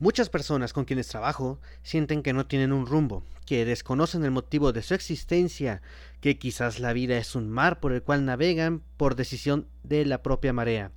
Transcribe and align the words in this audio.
Muchas 0.00 0.30
personas 0.30 0.72
con 0.72 0.86
quienes 0.86 1.08
trabajo 1.08 1.60
sienten 1.82 2.22
que 2.22 2.32
no 2.32 2.46
tienen 2.46 2.72
un 2.72 2.86
rumbo, 2.86 3.22
que 3.44 3.66
desconocen 3.66 4.24
el 4.24 4.30
motivo 4.30 4.72
de 4.72 4.80
su 4.80 4.94
existencia, 4.94 5.82
que 6.22 6.38
quizás 6.38 6.80
la 6.80 6.94
vida 6.94 7.18
es 7.18 7.34
un 7.34 7.50
mar 7.50 7.80
por 7.80 7.92
el 7.92 8.02
cual 8.02 8.24
navegan 8.24 8.82
por 8.96 9.14
decisión 9.14 9.66
de 9.82 10.06
la 10.06 10.22
propia 10.22 10.54
marea. 10.54 10.90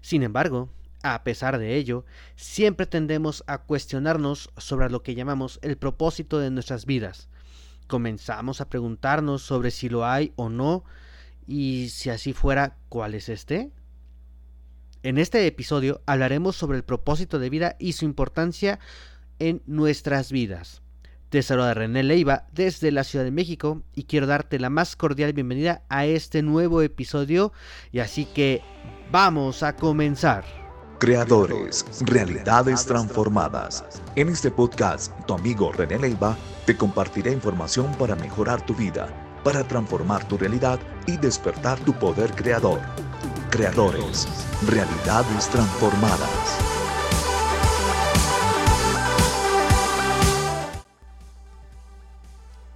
Sin 0.00 0.22
embargo, 0.22 0.70
a 1.02 1.22
pesar 1.24 1.58
de 1.58 1.76
ello, 1.76 2.06
siempre 2.34 2.86
tendemos 2.86 3.44
a 3.46 3.58
cuestionarnos 3.58 4.48
sobre 4.56 4.88
lo 4.88 5.02
que 5.02 5.14
llamamos 5.14 5.58
el 5.60 5.76
propósito 5.76 6.38
de 6.38 6.50
nuestras 6.50 6.86
vidas. 6.86 7.28
Comenzamos 7.86 8.62
a 8.62 8.70
preguntarnos 8.70 9.42
sobre 9.42 9.70
si 9.70 9.90
lo 9.90 10.06
hay 10.06 10.32
o 10.36 10.48
no, 10.48 10.84
y 11.46 11.90
si 11.90 12.08
así 12.08 12.32
fuera, 12.32 12.78
¿cuál 12.88 13.14
es 13.14 13.28
este? 13.28 13.72
En 15.04 15.18
este 15.18 15.44
episodio 15.48 16.00
hablaremos 16.06 16.54
sobre 16.54 16.76
el 16.78 16.84
propósito 16.84 17.40
de 17.40 17.50
vida 17.50 17.74
y 17.80 17.94
su 17.94 18.04
importancia 18.04 18.78
en 19.40 19.60
nuestras 19.66 20.30
vidas. 20.30 20.80
Te 21.28 21.42
saluda 21.42 21.74
René 21.74 22.04
Leiva 22.04 22.46
desde 22.52 22.92
la 22.92 23.02
Ciudad 23.02 23.24
de 23.24 23.32
México 23.32 23.82
y 23.96 24.04
quiero 24.04 24.28
darte 24.28 24.60
la 24.60 24.70
más 24.70 24.94
cordial 24.94 25.32
bienvenida 25.32 25.82
a 25.88 26.06
este 26.06 26.42
nuevo 26.42 26.82
episodio 26.82 27.52
y 27.90 27.98
así 27.98 28.26
que 28.26 28.62
vamos 29.10 29.64
a 29.64 29.74
comenzar. 29.74 30.44
Creadores, 31.00 31.84
realidades 32.02 32.86
transformadas. 32.86 33.84
En 34.14 34.28
este 34.28 34.52
podcast, 34.52 35.12
tu 35.26 35.34
amigo 35.34 35.72
René 35.72 35.98
Leiva 35.98 36.36
te 36.64 36.76
compartirá 36.76 37.32
información 37.32 37.92
para 37.98 38.14
mejorar 38.14 38.64
tu 38.64 38.72
vida, 38.72 39.08
para 39.42 39.66
transformar 39.66 40.28
tu 40.28 40.38
realidad 40.38 40.78
y 41.08 41.16
despertar 41.16 41.80
tu 41.80 41.92
poder 41.92 42.30
creador. 42.36 42.78
Creadores, 43.52 44.26
realidades 44.66 45.50
transformadas. 45.50 46.58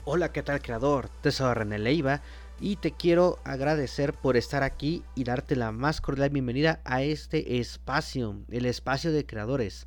Hola, 0.04 0.32
¿qué 0.32 0.42
tal 0.42 0.60
creador? 0.60 1.08
Te 1.22 1.32
soy 1.32 1.54
René 1.54 1.78
Leiva 1.78 2.20
y 2.60 2.76
te 2.76 2.92
quiero 2.92 3.38
agradecer 3.44 4.12
por 4.12 4.36
estar 4.36 4.62
aquí 4.62 5.02
y 5.14 5.24
darte 5.24 5.56
la 5.56 5.72
más 5.72 6.02
cordial 6.02 6.28
bienvenida 6.28 6.82
a 6.84 7.02
este 7.02 7.58
espacio, 7.58 8.42
el 8.50 8.66
espacio 8.66 9.12
de 9.12 9.24
creadores, 9.24 9.86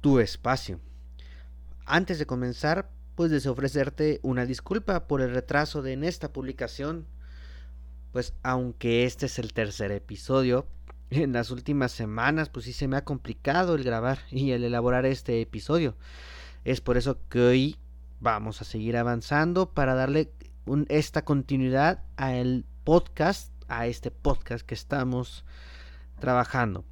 tu 0.00 0.18
espacio. 0.18 0.80
Antes 1.86 2.18
de 2.18 2.26
comenzar, 2.26 2.90
pues 3.14 3.30
deseo 3.30 3.52
ofrecerte 3.52 4.18
una 4.24 4.46
disculpa 4.46 5.06
por 5.06 5.20
el 5.20 5.32
retraso 5.32 5.80
de 5.80 5.92
en 5.92 6.02
esta 6.02 6.32
publicación 6.32 7.06
pues 8.14 8.32
aunque 8.44 9.06
este 9.06 9.26
es 9.26 9.40
el 9.40 9.52
tercer 9.52 9.90
episodio, 9.90 10.68
en 11.10 11.32
las 11.32 11.50
últimas 11.50 11.90
semanas 11.90 12.48
pues 12.48 12.64
sí 12.64 12.72
se 12.72 12.86
me 12.86 12.96
ha 12.96 13.04
complicado 13.04 13.74
el 13.74 13.82
grabar 13.82 14.20
y 14.30 14.52
el 14.52 14.62
elaborar 14.62 15.04
este 15.04 15.40
episodio. 15.40 15.96
Es 16.64 16.80
por 16.80 16.96
eso 16.96 17.18
que 17.28 17.40
hoy 17.40 17.76
vamos 18.20 18.62
a 18.62 18.64
seguir 18.64 18.96
avanzando 18.96 19.68
para 19.70 19.96
darle 19.96 20.30
esta 20.86 21.24
continuidad 21.24 22.04
al 22.14 22.64
podcast, 22.84 23.52
a 23.66 23.88
este 23.88 24.12
podcast 24.12 24.64
que 24.64 24.74
estamos 24.74 25.44
trabajando. 26.20 26.84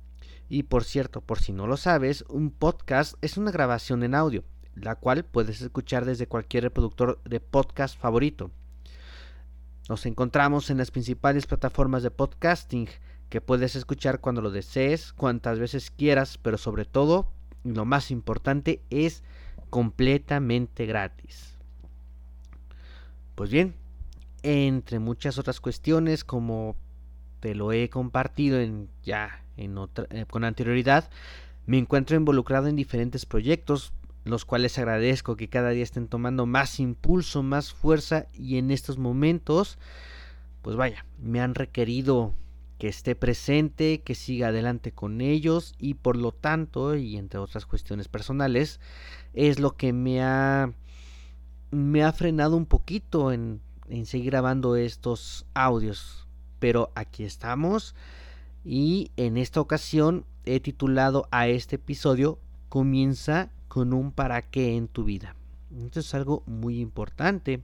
Y 0.49 0.65
por 0.65 0.83
cierto, 0.83 1.21
por 1.21 1.39
si 1.39 1.53
no 1.53 1.69
lo 1.69 1.77
sabes, 1.77 2.25
un 2.31 2.51
podcast 2.51 3.15
es 3.21 3.37
una 3.37 3.53
grabación 3.53 4.03
en 4.03 4.17
audio, 4.17 4.43
la 4.75 4.97
cual 4.97 5.25
puedes 5.25 5.63
escuchar 5.63 6.05
desde 6.05 6.27
cualquier 6.27 6.65
reproductor 6.65 7.23
de 7.23 7.39
podcast 7.39 7.97
favorito. 7.97 8.51
Nos 9.89 10.07
encontramos 10.07 10.71
en 10.71 10.79
las 10.79 10.91
principales 10.91 11.47
plataformas 11.47 12.03
de 12.03 12.11
podcasting 12.11 12.89
que 13.29 13.41
puedes 13.41 13.75
escuchar 13.75 14.21
cuando 14.21 14.41
lo 14.41 14.51
desees, 14.51 15.13
cuantas 15.13 15.59
veces 15.59 15.91
quieras, 15.91 16.39
pero 16.39 16.57
sobre 16.57 16.85
todo, 16.85 17.33
lo 17.65 17.85
más 17.85 18.11
importante, 18.11 18.83
es 18.91 19.23
completamente 19.71 20.87
gratis. 20.87 21.59
Pues 23.35 23.51
bien, 23.51 23.75
entre 24.43 24.99
muchas 24.99 25.39
otras 25.39 25.61
cuestiones, 25.61 26.25
como 26.25 26.77
te 27.41 27.55
lo 27.55 27.73
he 27.73 27.89
compartido 27.91 28.61
en, 28.61 28.89
ya 29.03 29.43
en 29.57 29.79
otra, 29.79 30.07
eh, 30.11 30.27
con 30.31 30.45
anterioridad, 30.45 31.11
me 31.67 31.79
encuentro 31.79 32.17
involucrado 32.17 32.69
en 32.69 32.77
diferentes 32.77 33.27
proyectos 33.27 33.93
los 34.25 34.45
cuales 34.45 34.79
agradezco 34.79 35.37
que 35.37 35.49
cada 35.49 35.71
día 35.71 35.83
estén 35.83 36.09
tomando 36.09 36.47
más 36.47 36.79
impulso, 36.81 37.43
más 37.43 37.73
fuerza 37.73 38.27
y 38.33 38.59
en 38.59 38.71
estos 38.71 38.99
momentos, 38.99 39.79
pues 40.63 40.77
vaya, 40.77 41.05
me 41.19 41.41
han 41.41 41.55
requerido 41.55 42.35
que 42.79 42.89
esté 42.89 43.15
presente, 43.15 44.03
que 44.03 44.15
siga 44.15 44.49
adelante 44.49 44.93
con 44.93 45.21
ellos 45.21 45.75
y 45.79 45.95
por 45.95 46.17
lo 46.17 46.33
tanto, 46.33 46.97
y 46.97 47.17
entre 47.17 47.39
otras 47.39 47.67
cuestiones 47.67 48.09
personales, 48.09 48.81
es 49.35 49.59
lo 49.59 49.77
que 49.77 49.93
me 49.93 50.23
ha 50.23 50.73
me 51.71 52.05
ha 52.05 52.13
frenado 52.13 52.57
un 52.57 52.67
poquito 52.67 53.33
en, 53.33 53.61
en 53.89 54.05
seguir 54.05 54.33
grabando 54.33 54.77
estos 54.77 55.47
audios. 55.55 56.27
Pero 56.59 56.93
aquí 56.95 57.25
estamos 57.25 57.95
y 58.65 59.11
en 59.17 59.37
esta 59.37 59.61
ocasión 59.61 60.25
he 60.45 60.61
titulado 60.61 61.29
a 61.31 61.49
este 61.49 61.77
episodio 61.77 62.39
Comienza 62.69 63.51
con 63.73 63.95
un 63.95 64.13
para 64.13 64.43
qué 64.43 64.77
en 64.77 64.87
tu 64.87 65.03
vida. 65.03 65.35
Esto 65.75 66.01
es 66.01 66.15
algo 66.15 66.43
muy 66.45 66.79
importante. 66.79 67.63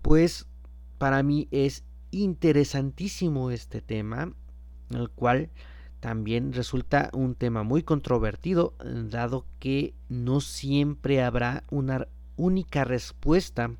Pues 0.00 0.46
para 0.98 1.24
mí 1.24 1.48
es 1.50 1.82
interesantísimo 2.12 3.50
este 3.50 3.80
tema, 3.80 4.32
el 4.90 5.10
cual 5.10 5.50
también 5.98 6.52
resulta 6.52 7.10
un 7.12 7.34
tema 7.34 7.64
muy 7.64 7.82
controvertido, 7.82 8.76
dado 9.10 9.44
que 9.58 9.92
no 10.08 10.40
siempre 10.40 11.20
habrá 11.20 11.64
una 11.68 12.06
única 12.36 12.84
respuesta, 12.84 13.74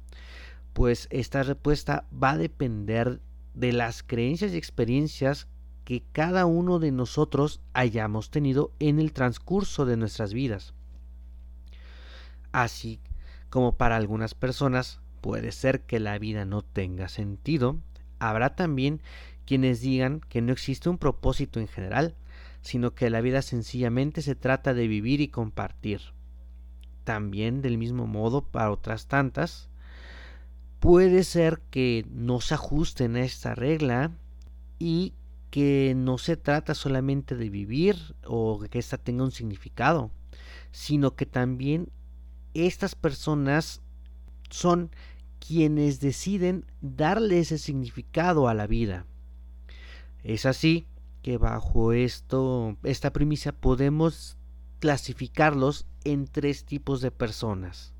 pues 0.72 1.06
esta 1.12 1.44
respuesta 1.44 2.08
va 2.12 2.32
a 2.32 2.38
depender 2.38 3.20
de 3.54 3.72
las 3.72 4.02
creencias 4.02 4.54
y 4.54 4.56
experiencias 4.56 5.46
que 5.84 6.02
cada 6.12 6.46
uno 6.46 6.78
de 6.78 6.92
nosotros 6.92 7.60
hayamos 7.72 8.30
tenido 8.30 8.72
en 8.78 8.98
el 8.98 9.12
transcurso 9.12 9.84
de 9.84 9.96
nuestras 9.96 10.32
vidas. 10.32 10.74
Así 12.52 13.00
como 13.50 13.76
para 13.76 13.96
algunas 13.96 14.34
personas 14.34 15.00
puede 15.20 15.52
ser 15.52 15.82
que 15.82 16.00
la 16.00 16.18
vida 16.18 16.44
no 16.44 16.62
tenga 16.62 17.08
sentido, 17.08 17.78
habrá 18.18 18.54
también 18.54 19.00
quienes 19.46 19.80
digan 19.80 20.20
que 20.28 20.40
no 20.42 20.52
existe 20.52 20.88
un 20.88 20.98
propósito 20.98 21.60
en 21.60 21.68
general, 21.68 22.14
sino 22.60 22.94
que 22.94 23.10
la 23.10 23.20
vida 23.20 23.42
sencillamente 23.42 24.22
se 24.22 24.34
trata 24.34 24.74
de 24.74 24.86
vivir 24.86 25.20
y 25.20 25.28
compartir. 25.28 26.00
También 27.04 27.60
del 27.60 27.78
mismo 27.78 28.06
modo 28.06 28.42
para 28.42 28.70
otras 28.70 29.06
tantas, 29.06 29.68
puede 30.78 31.24
ser 31.24 31.60
que 31.70 32.06
no 32.10 32.40
se 32.40 32.54
ajusten 32.54 33.16
a 33.16 33.22
esta 33.22 33.54
regla 33.54 34.12
y 34.78 35.14
que 35.52 35.92
no 35.94 36.16
se 36.16 36.38
trata 36.38 36.74
solamente 36.74 37.36
de 37.36 37.50
vivir 37.50 38.16
o 38.24 38.58
que 38.70 38.78
ésta 38.78 38.96
tenga 38.96 39.22
un 39.22 39.32
significado, 39.32 40.10
sino 40.70 41.14
que 41.14 41.26
también 41.26 41.90
estas 42.54 42.94
personas 42.94 43.82
son 44.48 44.90
quienes 45.46 46.00
deciden 46.00 46.64
darle 46.80 47.38
ese 47.38 47.58
significado 47.58 48.48
a 48.48 48.54
la 48.54 48.66
vida. 48.66 49.04
Es 50.24 50.46
así 50.46 50.86
que 51.20 51.36
bajo 51.36 51.92
esto, 51.92 52.78
esta 52.82 53.12
premisa 53.12 53.52
podemos 53.52 54.38
clasificarlos 54.80 55.84
en 56.04 56.28
tres 56.28 56.64
tipos 56.64 57.02
de 57.02 57.10
personas. 57.10 57.92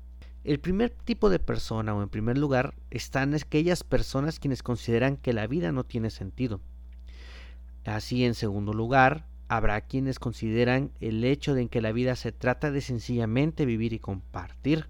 El 0.43 0.59
primer 0.59 0.89
tipo 0.89 1.29
de 1.29 1.37
persona 1.37 1.93
o 1.93 2.01
en 2.01 2.09
primer 2.09 2.39
lugar 2.39 2.73
están 2.89 3.35
aquellas 3.35 3.83
personas 3.83 4.39
quienes 4.39 4.63
consideran 4.63 5.17
que 5.17 5.33
la 5.33 5.45
vida 5.45 5.71
no 5.71 5.83
tiene 5.83 6.09
sentido 6.09 6.59
Así, 7.85 8.23
en 8.25 8.33
segundo 8.33 8.73
lugar, 8.73 9.25
habrá 9.47 9.81
quienes 9.81 10.19
consideran 10.19 10.91
el 10.99 11.23
hecho 11.23 11.53
de 11.53 11.67
que 11.67 11.81
la 11.81 11.91
vida 11.91 12.15
se 12.15 12.31
trata 12.31 12.71
de 12.71 12.81
sencillamente 12.81 13.65
vivir 13.65 13.93
y 13.93 13.99
compartir. 13.99 14.87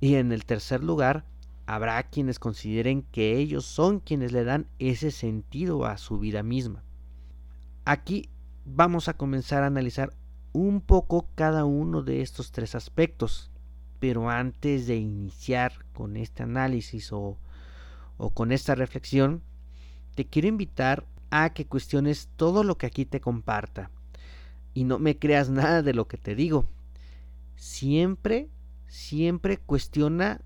Y 0.00 0.16
en 0.16 0.30
el 0.32 0.44
tercer 0.44 0.84
lugar, 0.84 1.24
habrá 1.66 2.02
quienes 2.04 2.38
consideren 2.38 3.02
que 3.02 3.36
ellos 3.38 3.64
son 3.64 4.00
quienes 4.00 4.32
le 4.32 4.44
dan 4.44 4.66
ese 4.78 5.10
sentido 5.10 5.86
a 5.86 5.98
su 5.98 6.18
vida 6.18 6.42
misma. 6.42 6.84
Aquí 7.84 8.28
vamos 8.64 9.08
a 9.08 9.16
comenzar 9.16 9.62
a 9.62 9.66
analizar 9.66 10.12
un 10.52 10.80
poco 10.80 11.28
cada 11.34 11.64
uno 11.64 12.02
de 12.02 12.22
estos 12.22 12.52
tres 12.52 12.74
aspectos. 12.74 13.50
Pero 13.98 14.28
antes 14.28 14.86
de 14.86 14.96
iniciar 14.96 15.72
con 15.94 16.16
este 16.16 16.42
análisis 16.42 17.12
o, 17.12 17.38
o 18.18 18.30
con 18.30 18.52
esta 18.52 18.74
reflexión, 18.74 19.42
te 20.14 20.26
quiero 20.26 20.48
invitar 20.48 21.06
a 21.44 21.50
que 21.50 21.66
cuestiones 21.66 22.28
todo 22.36 22.64
lo 22.64 22.78
que 22.78 22.86
aquí 22.86 23.04
te 23.04 23.20
comparta. 23.20 23.90
Y 24.74 24.84
no 24.84 24.98
me 24.98 25.18
creas 25.18 25.50
nada 25.50 25.82
de 25.82 25.94
lo 25.94 26.08
que 26.08 26.16
te 26.16 26.34
digo. 26.34 26.66
Siempre, 27.56 28.48
siempre 28.86 29.58
cuestiona 29.58 30.40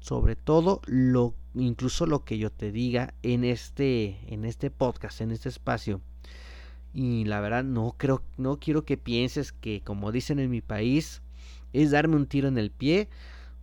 sobre 0.00 0.34
todo 0.34 0.80
lo 0.86 1.34
incluso 1.54 2.06
lo 2.06 2.24
que 2.24 2.38
yo 2.38 2.50
te 2.50 2.70
diga 2.70 3.12
en 3.22 3.44
este 3.44 4.18
en 4.32 4.44
este 4.44 4.70
podcast, 4.70 5.20
en 5.20 5.30
este 5.30 5.48
espacio. 5.48 6.00
Y 6.92 7.24
la 7.24 7.40
verdad 7.40 7.64
no 7.64 7.94
creo, 7.96 8.22
no 8.36 8.58
quiero 8.58 8.84
que 8.84 8.96
pienses 8.96 9.52
que 9.52 9.82
como 9.82 10.12
dicen 10.12 10.38
en 10.38 10.50
mi 10.50 10.60
país 10.60 11.22
es 11.72 11.90
darme 11.92 12.16
un 12.16 12.26
tiro 12.26 12.48
en 12.48 12.58
el 12.58 12.70
pie. 12.70 13.08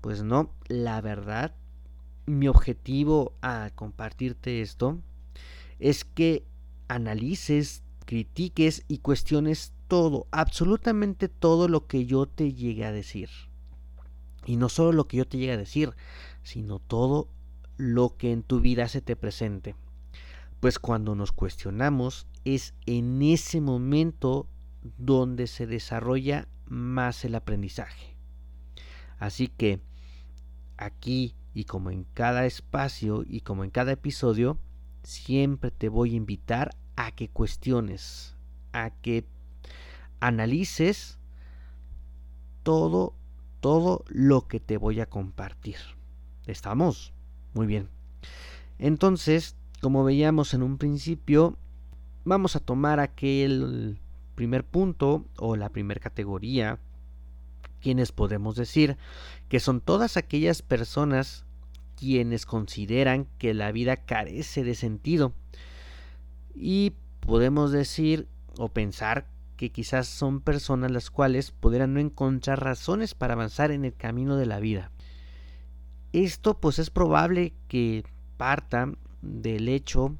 Pues 0.02 0.24
no, 0.24 0.52
la 0.68 1.02
verdad, 1.02 1.56
mi 2.26 2.48
objetivo 2.48 3.34
al 3.42 3.74
compartirte 3.74 4.62
esto 4.62 5.00
es 5.80 6.06
que 6.06 6.46
analices, 6.88 7.84
critiques 8.06 8.84
y 8.88 9.00
cuestiones 9.00 9.74
todo, 9.88 10.28
absolutamente 10.32 11.28
todo 11.30 11.68
lo 11.68 11.88
que 11.88 12.06
yo 12.06 12.26
te 12.26 12.54
llegue 12.54 12.86
a 12.86 12.92
decir. 12.92 13.30
Y 14.46 14.56
no 14.56 14.70
solo 14.70 14.92
lo 14.92 15.08
que 15.08 15.18
yo 15.18 15.28
te 15.28 15.38
llegue 15.38 15.54
a 15.54 15.58
decir, 15.58 15.94
sino 16.44 16.80
todo 16.80 17.28
lo 17.78 18.16
que 18.18 18.32
en 18.32 18.44
tu 18.44 18.60
vida 18.60 18.88
se 18.88 19.02
te 19.02 19.16
presente. 19.16 19.76
Pues 20.60 20.80
cuando 20.80 21.16
nos 21.16 21.32
cuestionamos 21.32 22.28
es 22.44 22.74
en 22.86 23.22
ese 23.22 23.62
momento 23.62 24.48
donde 24.98 25.48
se 25.48 25.68
desarrolla 25.68 26.48
más 26.66 27.26
el 27.26 27.36
aprendizaje. 27.36 28.16
Así 29.20 29.48
que 29.48 29.80
aquí 30.78 31.36
y 31.54 31.66
como 31.66 31.92
en 31.92 32.06
cada 32.14 32.46
espacio 32.46 33.24
y 33.28 33.42
como 33.42 33.64
en 33.64 33.72
cada 33.72 33.92
episodio, 33.92 34.60
siempre 35.08 35.72
te 35.72 35.88
voy 35.88 36.14
a 36.14 36.18
invitar 36.18 36.76
a 36.98 37.12
que 37.12 37.30
cuestiones, 37.30 38.36
a 38.74 38.90
que 38.90 39.26
analices 40.20 41.18
todo, 42.64 43.14
todo 43.62 44.04
lo 44.10 44.50
que 44.50 44.60
te 44.60 44.76
voy 44.76 45.00
a 45.00 45.06
compartir. 45.06 45.78
¿Estamos? 46.46 47.14
Muy 47.54 47.68
bien. 47.68 47.88
Entonces, 48.80 49.56
como 49.80 50.04
veíamos 50.04 50.54
en 50.54 50.62
un 50.62 50.78
principio, 50.78 51.56
vamos 52.26 52.58
a 52.58 52.60
tomar 52.60 53.00
aquel 53.00 53.98
primer 54.36 54.66
punto 54.66 55.24
o 55.38 55.56
la 55.56 55.70
primera 55.70 56.02
categoría, 56.02 56.80
quienes 57.80 58.12
podemos 58.12 58.58
decir 58.58 58.98
que 59.48 59.62
son 59.62 59.80
todas 59.80 60.18
aquellas 60.18 60.62
personas 60.62 61.47
quienes 61.98 62.46
consideran 62.46 63.28
que 63.38 63.54
la 63.54 63.72
vida 63.72 63.98
carece 63.98 64.64
de 64.64 64.76
sentido. 64.76 65.34
Y 66.56 66.94
podemos 67.20 67.72
decir 67.72 68.28
o 68.58 68.70
pensar 68.70 69.28
que 69.58 69.72
quizás 69.72 70.08
son 70.08 70.40
personas 70.40 70.92
las 70.92 71.10
cuales 71.10 71.52
pudieran 71.52 71.94
no 71.94 72.00
encontrar 72.00 72.64
razones 72.64 73.16
para 73.16 73.34
avanzar 73.34 73.72
en 73.72 73.84
el 73.84 73.94
camino 73.94 74.38
de 74.38 74.46
la 74.46 74.60
vida. 74.60 74.92
Esto 76.14 76.60
pues 76.60 76.80
es 76.80 76.90
probable 76.90 77.54
que 77.68 78.04
parta 78.38 78.94
del 79.22 79.68
hecho 79.68 80.16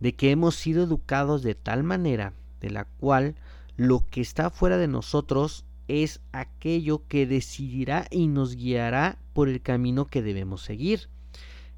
de 0.00 0.14
que 0.14 0.30
hemos 0.30 0.56
sido 0.56 0.82
educados 0.82 1.42
de 1.42 1.54
tal 1.54 1.84
manera 1.84 2.32
de 2.60 2.70
la 2.70 2.84
cual 2.84 3.36
lo 3.76 4.04
que 4.10 4.20
está 4.20 4.50
fuera 4.50 4.76
de 4.76 4.88
nosotros 4.88 5.64
es 5.90 6.20
aquello 6.30 7.02
que 7.08 7.26
decidirá 7.26 8.06
y 8.10 8.28
nos 8.28 8.54
guiará 8.54 9.18
por 9.32 9.48
el 9.48 9.60
camino 9.60 10.06
que 10.06 10.22
debemos 10.22 10.62
seguir. 10.62 11.08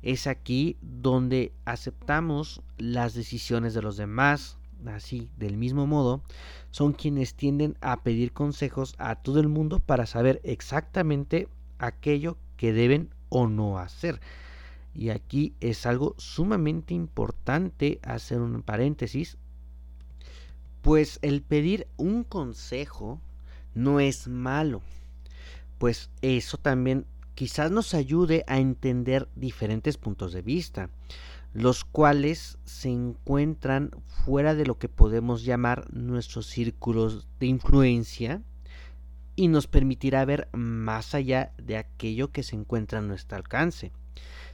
Es 0.03 0.26
aquí 0.26 0.76
donde 0.82 1.53
aceptamos 1.64 2.61
las 2.76 3.14
decisiones 3.14 3.73
de 3.73 3.81
los 3.81 3.97
demás, 3.97 4.59
así 4.85 5.31
del 5.38 5.56
mismo 5.56 5.87
modo, 5.87 6.23
son 6.70 6.93
quienes 6.93 7.35
tienden 7.35 7.79
a 7.81 8.03
pedir 8.03 8.32
consejos 8.32 8.94
a 8.99 9.14
todo 9.14 9.41
el 9.41 9.49
mundo 9.49 9.79
para 9.79 10.05
saber 10.05 10.43
exactamente 10.44 11.49
aquello 11.79 12.37
que 12.58 12.75
deben 12.75 13.08
o 13.31 13.47
no 13.47 13.79
hacer. 13.79 14.20
Y 14.94 15.08
aquí 15.08 15.55
es 15.61 15.87
algo 15.87 16.15
sumamente 16.19 16.93
importante 16.93 17.99
hacer 18.03 18.41
un 18.41 18.61
paréntesis, 18.62 19.38
pues 20.82 21.19
el 21.23 21.41
pedir 21.41 21.87
un 21.97 22.25
consejo 22.25 23.19
no 23.74 24.00
es 24.00 24.28
malo, 24.28 24.82
pues 25.78 26.10
eso 26.20 26.58
también 26.58 27.06
quizás 27.34 27.70
nos 27.70 27.94
ayude 27.94 28.44
a 28.46 28.58
entender 28.58 29.28
diferentes 29.34 29.96
puntos 29.96 30.32
de 30.32 30.42
vista 30.42 30.90
los 31.54 31.84
cuales 31.84 32.58
se 32.64 32.88
encuentran 32.88 33.90
fuera 34.24 34.54
de 34.54 34.64
lo 34.64 34.78
que 34.78 34.88
podemos 34.88 35.44
llamar 35.44 35.92
nuestros 35.92 36.46
círculos 36.46 37.28
de 37.40 37.46
influencia 37.46 38.42
y 39.36 39.48
nos 39.48 39.66
permitirá 39.66 40.24
ver 40.24 40.48
más 40.52 41.14
allá 41.14 41.52
de 41.58 41.76
aquello 41.76 42.32
que 42.32 42.42
se 42.42 42.56
encuentra 42.56 43.00
a 43.00 43.02
nuestro 43.02 43.36
alcance. 43.36 43.92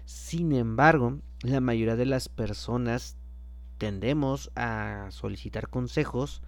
Sin 0.07 0.53
embargo, 0.53 1.19
la 1.43 1.61
mayoría 1.61 1.97
de 1.97 2.07
las 2.07 2.29
personas 2.29 3.17
tendemos 3.77 4.51
a 4.57 5.09
solicitar 5.11 5.69
consejos 5.69 6.43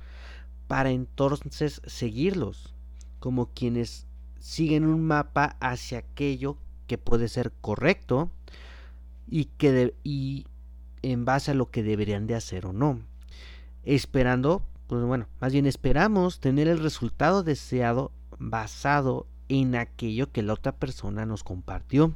para 0.70 0.92
entonces 0.92 1.82
seguirlos, 1.84 2.76
como 3.18 3.46
quienes 3.54 4.06
siguen 4.38 4.84
un 4.84 5.04
mapa 5.04 5.56
hacia 5.58 5.98
aquello 5.98 6.58
que 6.86 6.96
puede 6.96 7.26
ser 7.26 7.50
correcto 7.60 8.30
y, 9.26 9.46
que 9.46 9.96
y 10.04 10.46
en 11.02 11.24
base 11.24 11.50
a 11.50 11.54
lo 11.54 11.72
que 11.72 11.82
deberían 11.82 12.28
de 12.28 12.36
hacer 12.36 12.66
o 12.66 12.72
no. 12.72 13.00
Esperando, 13.82 14.62
pues 14.86 15.02
bueno, 15.02 15.26
más 15.40 15.52
bien 15.52 15.66
esperamos 15.66 16.38
tener 16.38 16.68
el 16.68 16.78
resultado 16.78 17.42
deseado 17.42 18.12
basado 18.38 19.26
en 19.48 19.74
aquello 19.74 20.30
que 20.30 20.44
la 20.44 20.52
otra 20.52 20.70
persona 20.70 21.26
nos 21.26 21.42
compartió. 21.42 22.14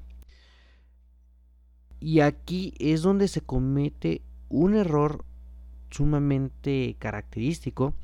Y 1.99 2.21
aquí 2.21 2.73
es 2.79 3.03
donde 3.03 3.27
se 3.27 3.41
comete 3.41 4.23
un 4.49 4.77
error 4.77 5.25
sumamente 5.91 6.95
característico, 7.01 7.95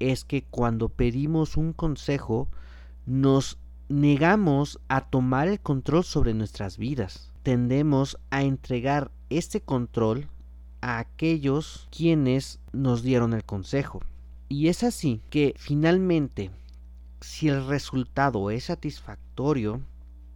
es 0.00 0.24
que 0.24 0.42
cuando 0.42 0.88
pedimos 0.88 1.56
un 1.56 1.72
consejo 1.72 2.48
nos 3.06 3.58
negamos 3.88 4.80
a 4.88 5.02
tomar 5.02 5.48
el 5.48 5.60
control 5.60 6.04
sobre 6.04 6.34
nuestras 6.34 6.76
vidas 6.76 7.30
tendemos 7.42 8.18
a 8.30 8.42
entregar 8.42 9.10
este 9.30 9.60
control 9.60 10.28
a 10.80 10.98
aquellos 10.98 11.88
quienes 11.90 12.60
nos 12.72 13.02
dieron 13.02 13.32
el 13.32 13.44
consejo. 13.44 14.00
Y 14.48 14.68
es 14.68 14.82
así 14.82 15.20
que 15.30 15.54
finalmente, 15.56 16.50
si 17.20 17.48
el 17.48 17.66
resultado 17.66 18.50
es 18.50 18.64
satisfactorio, 18.64 19.80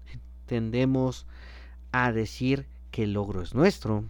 tendemos 0.47 1.27
a 1.93 2.13
decir 2.13 2.67
que 2.91 3.05
el 3.05 3.15
logro 3.15 3.43
es 3.43 3.55
nuestro, 3.55 4.05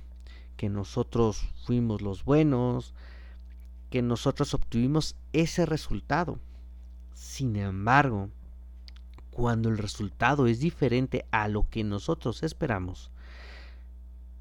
que 0.57 0.69
nosotros 0.69 1.49
fuimos 1.65 2.03
los 2.03 2.25
buenos, 2.25 2.95
que 3.95 4.03
nosotros 4.03 4.55
obtuvimos 4.55 5.15
ese 5.33 5.67
resultado. 5.67 6.41
Sin 7.15 7.55
embargo, 7.55 8.29
cuando 9.31 9.69
el 9.69 9.79
resultado 9.79 10.49
es 10.49 10.59
diferente 10.59 11.27
a 11.31 11.47
lo 11.47 11.71
que 11.71 11.85
nosotros 11.85 12.43
esperamos, 12.43 13.13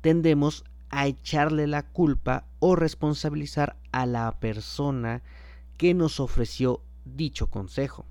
tendemos 0.01 0.63
a 0.89 1.06
echarle 1.06 1.68
la 1.68 1.84
culpa 1.84 2.48
o 2.58 2.75
responsabilizar 2.75 3.78
a 3.92 4.08
la 4.08 4.39
persona 4.39 5.22
que 5.78 5.94
nos 5.94 6.20
ofreció 6.20 6.82
dicho 7.06 7.46
consejo. 7.46 8.08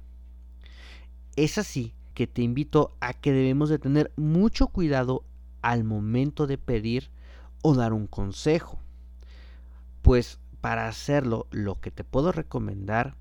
Es 1.34 1.58
así 1.58 1.92
que 2.14 2.28
te 2.28 2.42
invito 2.42 2.94
a 3.00 3.14
que 3.14 3.32
debemos 3.32 3.68
de 3.68 3.80
tener 3.80 4.12
mucho 4.14 4.68
cuidado 4.68 5.24
al 5.60 5.82
momento 5.82 6.46
de 6.46 6.58
pedir 6.58 7.10
o 7.62 7.74
dar 7.74 7.92
un 7.92 8.06
consejo. 8.06 8.78
Pues 10.02 10.38
para 10.62 10.86
hacerlo 10.86 11.48
lo 11.50 11.80
que 11.80 11.90
te 11.90 12.04
puedo 12.04 12.30
recomendar 12.30 13.16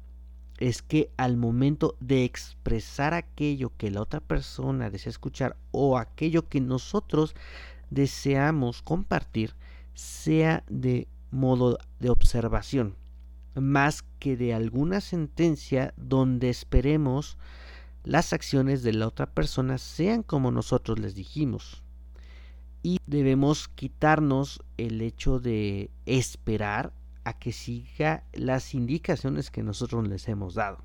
es 0.59 0.83
que 0.83 1.11
al 1.17 1.37
momento 1.37 1.97
de 1.99 2.23
expresar 2.23 3.15
aquello 3.15 3.71
que 3.77 3.89
la 3.89 4.01
otra 4.01 4.19
persona 4.19 4.91
desea 4.91 5.09
escuchar 5.09 5.57
o 5.71 5.97
aquello 5.97 6.47
que 6.47 6.61
nosotros 6.61 7.35
deseamos 7.89 8.83
compartir, 8.83 9.55
sea 9.95 10.63
de 10.69 11.07
modo 11.31 11.79
de 11.99 12.11
observación, 12.11 12.95
más 13.55 14.03
que 14.19 14.37
de 14.37 14.53
alguna 14.53 15.01
sentencia 15.01 15.95
donde 15.97 16.47
esperemos 16.49 17.39
las 18.03 18.33
acciones 18.33 18.83
de 18.83 18.93
la 18.93 19.07
otra 19.07 19.25
persona 19.25 19.79
sean 19.79 20.21
como 20.21 20.51
nosotros 20.51 20.99
les 20.99 21.15
dijimos. 21.15 21.81
Y 22.83 22.99
debemos 23.07 23.67
quitarnos 23.67 24.61
el 24.77 25.01
hecho 25.01 25.39
de 25.39 25.89
esperar 26.05 26.93
a 27.23 27.33
que 27.33 27.51
siga 27.51 28.23
las 28.33 28.73
indicaciones 28.73 29.51
que 29.51 29.63
nosotros 29.63 30.07
les 30.07 30.27
hemos 30.27 30.55
dado. 30.55 30.79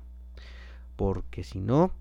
Porque 0.95 1.43
si 1.43 1.59
no, 1.59 1.91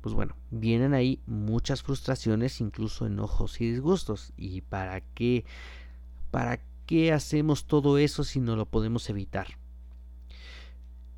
pues 0.00 0.14
bueno, 0.14 0.34
vienen 0.50 0.94
ahí 0.94 1.20
muchas 1.26 1.82
frustraciones, 1.82 2.60
incluso 2.60 3.06
enojos 3.06 3.60
y 3.60 3.70
disgustos. 3.70 4.32
¿Y 4.36 4.62
para 4.62 5.00
qué? 5.00 5.44
¿Para 6.30 6.60
qué 6.86 7.12
hacemos 7.12 7.66
todo 7.66 7.98
eso 7.98 8.24
si 8.24 8.40
no 8.40 8.56
lo 8.56 8.66
podemos 8.66 9.08
evitar? 9.10 9.58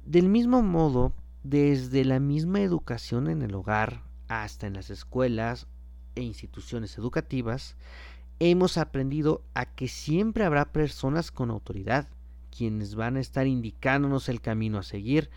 Del 0.04 0.28
mismo 0.28 0.62
modo, 0.62 1.12
desde 1.45 2.04
la 2.04 2.19
misma 2.19 2.61
educación 2.61 3.28
en 3.28 3.42
el 3.42 3.54
hogar 3.54 4.02
hasta 4.28 4.66
en 4.66 4.75
las 4.75 4.90
escuelas 4.90 5.69
e 6.14 6.23
instituciones 6.23 6.99
educativas, 6.99 7.76
hemos 8.40 8.78
aprendido 8.78 9.45
a 9.54 9.66
que 9.66 9.87
siempre 9.87 10.45
habrá 10.45 10.73
personas 10.73 11.31
con 11.31 11.50
autoridad 11.50 12.09
quienes 12.56 12.94
van 12.94 13.16
a 13.16 13.21
estar 13.21 13.47
indicándonos 13.47 14.28
el 14.28 14.40
camino 14.40 14.78
a 14.78 14.82
seguir, 14.82 15.30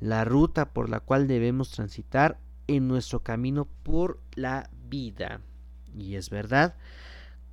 la 0.00 0.24
ruta 0.24 0.72
por 0.72 0.88
la 0.88 1.00
cual 1.00 1.28
debemos 1.28 1.70
transitar 1.70 2.38
en 2.66 2.88
nuestro 2.88 3.20
camino 3.20 3.68
por 3.82 4.20
la 4.34 4.70
vida. 4.88 5.40
Y 5.96 6.16
es 6.16 6.30
verdad 6.30 6.74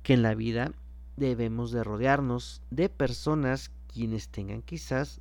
que 0.02 0.14
en 0.14 0.22
la 0.22 0.34
vida 0.34 0.72
debemos 1.16 1.70
de 1.70 1.84
rodearnos 1.84 2.62
de 2.70 2.88
personas 2.88 3.70
quienes 3.92 4.28
tengan 4.28 4.62
quizás 4.62 5.20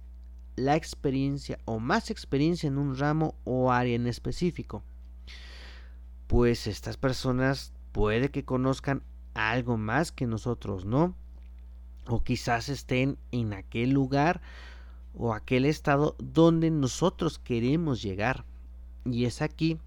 la 0.55 0.75
experiencia 0.75 1.59
o 1.65 1.79
más 1.79 2.09
experiencia 2.09 2.67
en 2.67 2.77
un 2.77 2.97
ramo 2.97 3.35
o 3.43 3.71
área 3.71 3.95
en 3.95 4.07
específico. 4.07 4.83
Pues 6.27 6.67
estas 6.67 6.97
personas 6.97 7.73
puede 7.91 8.31
que 8.31 8.45
conozcan 8.45 9.03
algo 9.33 9.77
más 9.77 10.11
que 10.11 10.27
nosotros, 10.27 10.85
¿no? 10.85 11.15
O 12.07 12.23
quizás 12.23 12.69
estén 12.69 13.17
en 13.31 13.53
aquel 13.53 13.91
lugar 13.91 14.41
o 15.13 15.33
aquel 15.33 15.65
estado 15.65 16.15
donde 16.19 16.71
nosotros 16.71 17.39
queremos 17.39 18.01
llegar. 18.01 18.45
Y 19.05 19.25
es 19.25 19.41
aquí, 19.41 19.79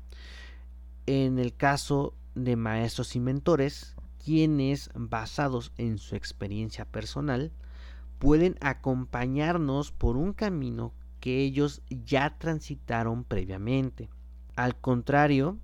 en 1.06 1.38
el 1.38 1.54
caso 1.54 2.14
de 2.34 2.56
maestros 2.56 3.16
y 3.16 3.20
mentores, 3.20 3.94
quienes, 4.24 4.90
basados 4.94 5.72
en 5.76 5.98
su 5.98 6.16
experiencia 6.16 6.84
personal, 6.84 7.52
pueden 8.18 8.56
acompañarnos 8.60 9.92
por 9.92 10.16
un 10.16 10.32
camino 10.32 10.92
que 11.20 11.40
ellos 11.40 11.82
ya 11.88 12.36
transitaron 12.38 13.24
previamente. 13.24 14.08
Al 14.56 14.76
contrario 14.76 15.58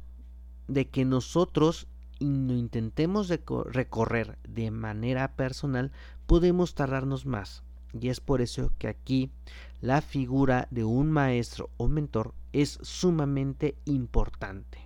de 0.69 0.89
que 0.89 1.05
nosotros 1.05 1.89
no 2.27 2.55
intentemos 2.55 3.29
recorrer 3.29 4.39
de 4.49 4.71
manera 4.71 5.37
personal, 5.37 5.91
podemos 6.27 6.75
tardarnos 6.75 7.27
más. 7.27 7.63
Y 7.93 8.09
es 8.09 8.21
por 8.21 8.41
eso 8.41 8.73
que 8.79 8.89
aquí 8.89 9.31
la 9.81 10.01
figura 10.01 10.69
de 10.71 10.85
un 10.85 11.11
maestro 11.11 11.71
o 11.77 11.89
mentor 11.89 12.35
es 12.53 12.79
sumamente 12.83 13.77
importante. 13.85 14.79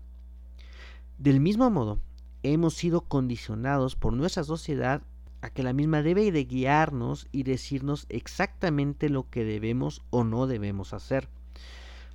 Del 1.19 1.41
mismo 1.41 1.71
modo, 1.71 2.01
hemos 2.43 2.75
sido 2.75 3.03
condicionados 3.03 3.97
por 3.97 4.13
nuestra 4.13 4.45
sociedad 4.45 5.03
a 5.43 5.51
que 5.51 5.63
la 5.63 5.73
misma 5.73 6.03
debe 6.03 6.33
de 6.33 6.45
guiarnos 6.45 7.29
y 7.31 7.43
decirnos 7.43 8.07
exactamente 8.09 9.11
lo 9.11 9.29
que 9.29 9.45
debemos 9.45 10.03
o 10.11 10.25
no 10.25 10.47
debemos 10.47 10.95
hacer. 10.95 11.29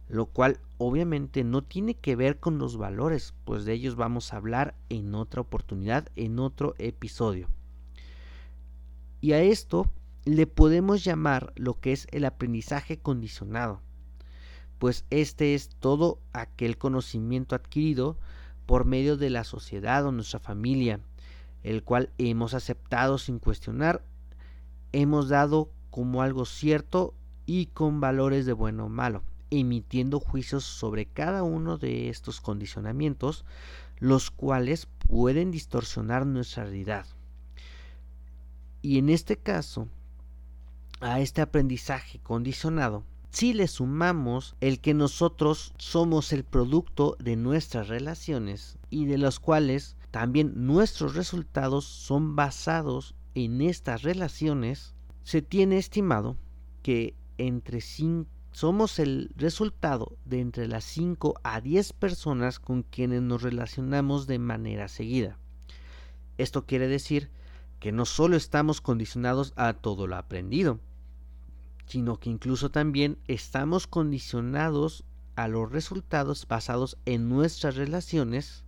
Lo 0.09 0.25
cual 0.25 0.59
obviamente 0.77 1.43
no 1.43 1.63
tiene 1.63 1.93
que 1.93 2.17
ver 2.17 2.39
con 2.39 2.57
los 2.57 2.75
valores, 2.75 3.33
pues 3.45 3.63
de 3.63 3.73
ellos 3.73 3.95
vamos 3.95 4.33
a 4.33 4.37
hablar 4.37 4.75
en 4.89 5.15
otra 5.15 5.41
oportunidad, 5.41 6.09
en 6.15 6.39
otro 6.39 6.75
episodio. 6.77 7.47
Y 9.21 9.33
a 9.33 9.41
esto 9.41 9.89
le 10.25 10.47
podemos 10.47 11.03
llamar 11.03 11.53
lo 11.55 11.79
que 11.79 11.91
es 11.91 12.07
el 12.11 12.25
aprendizaje 12.25 12.97
condicionado, 12.97 13.81
pues 14.79 15.05
este 15.09 15.55
es 15.55 15.69
todo 15.69 16.19
aquel 16.33 16.77
conocimiento 16.77 17.55
adquirido 17.55 18.17
por 18.65 18.85
medio 18.85 19.17
de 19.17 19.29
la 19.29 19.43
sociedad 19.43 20.05
o 20.05 20.11
nuestra 20.11 20.39
familia, 20.39 20.99
el 21.63 21.83
cual 21.83 22.11
hemos 22.17 22.53
aceptado 22.53 23.17
sin 23.17 23.39
cuestionar, 23.39 24.03
hemos 24.91 25.29
dado 25.29 25.69
como 25.89 26.21
algo 26.21 26.45
cierto 26.45 27.13
y 27.45 27.67
con 27.67 27.99
valores 27.99 28.45
de 28.45 28.53
bueno 28.53 28.85
o 28.85 28.89
malo, 28.89 29.23
emitiendo 29.51 30.19
juicios 30.19 30.63
sobre 30.63 31.05
cada 31.05 31.43
uno 31.43 31.77
de 31.77 32.09
estos 32.09 32.41
condicionamientos, 32.41 33.45
los 33.99 34.31
cuales 34.31 34.87
pueden 35.07 35.51
distorsionar 35.51 36.25
nuestra 36.25 36.63
realidad. 36.63 37.05
Y 38.81 38.97
en 38.97 39.09
este 39.09 39.37
caso, 39.37 39.87
a 41.01 41.19
este 41.19 41.41
aprendizaje 41.41 42.19
condicionado, 42.19 43.03
si 43.31 43.53
le 43.53 43.67
sumamos 43.67 44.55
el 44.59 44.79
que 44.79 44.93
nosotros 44.93 45.73
somos 45.77 46.33
el 46.33 46.43
producto 46.43 47.15
de 47.19 47.35
nuestras 47.35 47.87
relaciones 47.87 48.77
y 48.89 49.05
de 49.05 49.17
los 49.17 49.39
cuales 49.39 49.97
también 50.11 50.65
nuestros 50.65 51.15
resultados 51.15 51.85
son 51.85 52.35
basados 52.35 53.13
en 53.35 53.61
estas 53.61 54.01
relaciones, 54.01 54.95
se 55.23 55.41
tiene 55.41 55.77
estimado 55.77 56.37
que 56.81 57.13
entre 57.37 57.81
somos 58.51 58.99
el 58.99 59.31
resultado 59.35 60.17
de 60.25 60.41
entre 60.41 60.67
las 60.67 60.83
5 60.85 61.39
a 61.43 61.61
10 61.61 61.93
personas 61.93 62.59
con 62.59 62.83
quienes 62.83 63.21
nos 63.21 63.41
relacionamos 63.41 64.27
de 64.27 64.39
manera 64.39 64.87
seguida. 64.87 65.37
Esto 66.37 66.65
quiere 66.65 66.87
decir 66.87 67.29
que 67.79 67.91
no 67.91 68.05
solo 68.05 68.35
estamos 68.35 68.81
condicionados 68.81 69.53
a 69.55 69.73
todo 69.73 70.07
lo 70.07 70.15
aprendido, 70.15 70.79
sino 71.85 72.19
que 72.19 72.29
incluso 72.29 72.69
también 72.69 73.17
estamos 73.27 73.87
condicionados 73.87 75.03
a 75.35 75.47
los 75.47 75.71
resultados 75.71 76.47
basados 76.47 76.97
en 77.05 77.29
nuestras 77.29 77.75
relaciones 77.75 78.65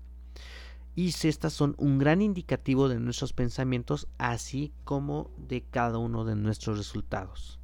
y 0.95 1.09
estas 1.09 1.53
son 1.53 1.75
un 1.77 1.99
gran 1.99 2.21
indicativo 2.21 2.89
de 2.89 2.99
nuestros 2.99 3.33
pensamientos 3.33 4.07
así 4.17 4.73
como 4.83 5.31
de 5.37 5.61
cada 5.63 5.97
uno 5.97 6.25
de 6.25 6.35
nuestros 6.35 6.77
resultados. 6.77 7.60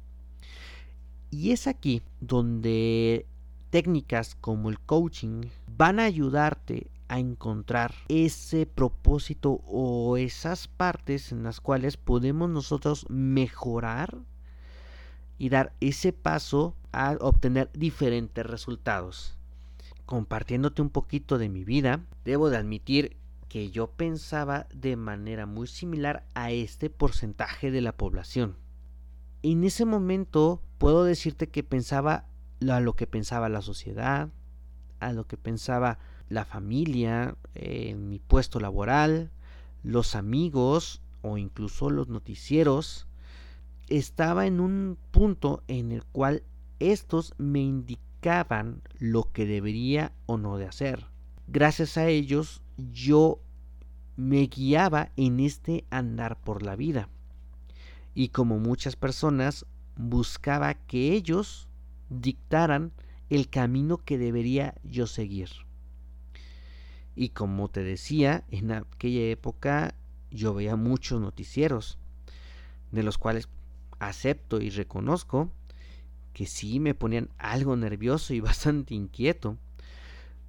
Y 1.30 1.52
es 1.52 1.66
aquí 1.66 2.02
donde 2.20 3.26
técnicas 3.70 4.34
como 4.34 4.70
el 4.70 4.80
coaching 4.80 5.42
van 5.76 6.00
a 6.00 6.04
ayudarte 6.04 6.90
a 7.08 7.18
encontrar 7.18 7.94
ese 8.08 8.66
propósito 8.66 9.60
o 9.66 10.16
esas 10.16 10.68
partes 10.68 11.32
en 11.32 11.42
las 11.42 11.60
cuales 11.60 11.96
podemos 11.96 12.50
nosotros 12.50 13.06
mejorar 13.08 14.18
y 15.38 15.48
dar 15.48 15.72
ese 15.80 16.12
paso 16.12 16.74
a 16.92 17.16
obtener 17.20 17.70
diferentes 17.72 18.44
resultados. 18.44 19.36
Compartiéndote 20.06 20.82
un 20.82 20.90
poquito 20.90 21.38
de 21.38 21.48
mi 21.48 21.64
vida, 21.64 22.04
debo 22.24 22.50
de 22.50 22.56
admitir 22.56 23.16
que 23.48 23.70
yo 23.70 23.88
pensaba 23.88 24.66
de 24.74 24.96
manera 24.96 25.46
muy 25.46 25.66
similar 25.66 26.26
a 26.34 26.50
este 26.50 26.90
porcentaje 26.90 27.70
de 27.70 27.80
la 27.80 27.92
población. 27.92 28.56
En 29.42 29.64
ese 29.64 29.84
momento 29.84 30.60
puedo 30.78 31.04
decirte 31.04 31.48
que 31.48 31.62
pensaba 31.62 32.24
a 32.68 32.80
lo 32.80 32.94
que 32.94 33.06
pensaba 33.06 33.48
la 33.48 33.62
sociedad, 33.62 34.28
a 35.00 35.12
lo 35.12 35.26
que 35.26 35.36
pensaba 35.36 35.98
la 36.28 36.44
familia, 36.44 37.36
eh, 37.54 37.94
mi 37.94 38.18
puesto 38.18 38.60
laboral, 38.60 39.30
los 39.82 40.14
amigos 40.14 41.00
o 41.22 41.38
incluso 41.38 41.90
los 41.90 42.08
noticieros, 42.08 43.06
estaba 43.88 44.46
en 44.46 44.60
un 44.60 44.98
punto 45.10 45.62
en 45.68 45.92
el 45.92 46.04
cual 46.04 46.42
estos 46.78 47.34
me 47.38 47.60
indicaban 47.60 48.82
lo 48.98 49.32
que 49.32 49.46
debería 49.46 50.12
o 50.26 50.36
no 50.36 50.58
de 50.58 50.66
hacer. 50.66 51.06
Gracias 51.46 51.96
a 51.96 52.08
ellos 52.08 52.62
yo 52.76 53.40
me 54.16 54.46
guiaba 54.46 55.10
en 55.16 55.40
este 55.40 55.84
andar 55.90 56.38
por 56.40 56.62
la 56.62 56.76
vida. 56.76 57.08
Y 58.14 58.28
como 58.28 58.58
muchas 58.58 58.96
personas, 58.96 59.64
buscaba 59.98 60.74
que 60.74 61.12
ellos 61.12 61.68
dictaran 62.08 62.92
el 63.28 63.50
camino 63.50 63.98
que 63.98 64.16
debería 64.16 64.74
yo 64.84 65.06
seguir. 65.06 65.50
Y 67.14 67.30
como 67.30 67.68
te 67.68 67.82
decía, 67.82 68.44
en 68.50 68.70
aquella 68.70 69.22
época 69.22 69.94
yo 70.30 70.54
veía 70.54 70.76
muchos 70.76 71.20
noticieros, 71.20 71.98
de 72.92 73.02
los 73.02 73.18
cuales 73.18 73.48
acepto 73.98 74.60
y 74.60 74.70
reconozco 74.70 75.50
que 76.32 76.46
sí 76.46 76.78
me 76.78 76.94
ponían 76.94 77.28
algo 77.36 77.76
nervioso 77.76 78.32
y 78.32 78.40
bastante 78.40 78.94
inquieto, 78.94 79.58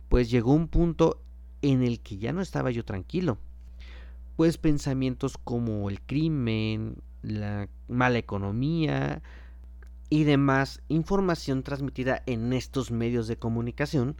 pues 0.09 0.29
llegó 0.29 0.53
un 0.53 0.67
punto 0.67 1.21
en 1.63 1.83
el 1.83 1.99
que 1.99 2.17
ya 2.17 2.31
no 2.31 2.41
estaba 2.41 2.69
yo 2.69 2.85
tranquilo, 2.85 3.39
pues 4.37 4.57
pensamientos 4.57 5.37
como 5.37 5.89
el 5.89 5.99
crimen, 6.01 7.01
la 7.23 7.67
mala 7.87 8.19
economía 8.19 9.21
y 10.09 10.23
demás 10.23 10.81
información 10.87 11.63
transmitida 11.63 12.23
en 12.25 12.53
estos 12.53 12.91
medios 12.91 13.27
de 13.27 13.37
comunicación, 13.37 14.15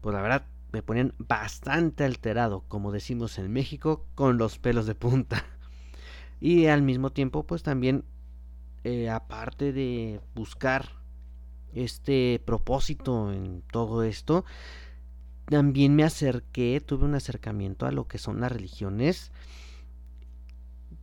pues 0.00 0.14
la 0.14 0.22
verdad 0.22 0.46
me 0.72 0.82
ponían 0.82 1.14
bastante 1.18 2.04
alterado, 2.04 2.64
como 2.68 2.92
decimos 2.92 3.38
en 3.38 3.52
México, 3.52 4.06
con 4.14 4.38
los 4.38 4.58
pelos 4.58 4.86
de 4.86 4.94
punta. 4.94 5.44
Y 6.40 6.66
al 6.66 6.82
mismo 6.82 7.10
tiempo, 7.10 7.46
pues 7.46 7.62
también 7.62 8.04
eh, 8.82 9.08
aparte 9.08 9.72
de 9.72 10.20
buscar 10.34 10.90
este 11.72 12.42
propósito 12.44 13.32
en 13.32 13.62
todo 13.70 14.02
esto, 14.02 14.44
también 15.46 15.94
me 15.94 16.04
acerqué, 16.04 16.82
tuve 16.84 17.04
un 17.04 17.14
acercamiento 17.14 17.86
a 17.86 17.92
lo 17.92 18.08
que 18.08 18.18
son 18.18 18.40
las 18.40 18.52
religiones. 18.52 19.32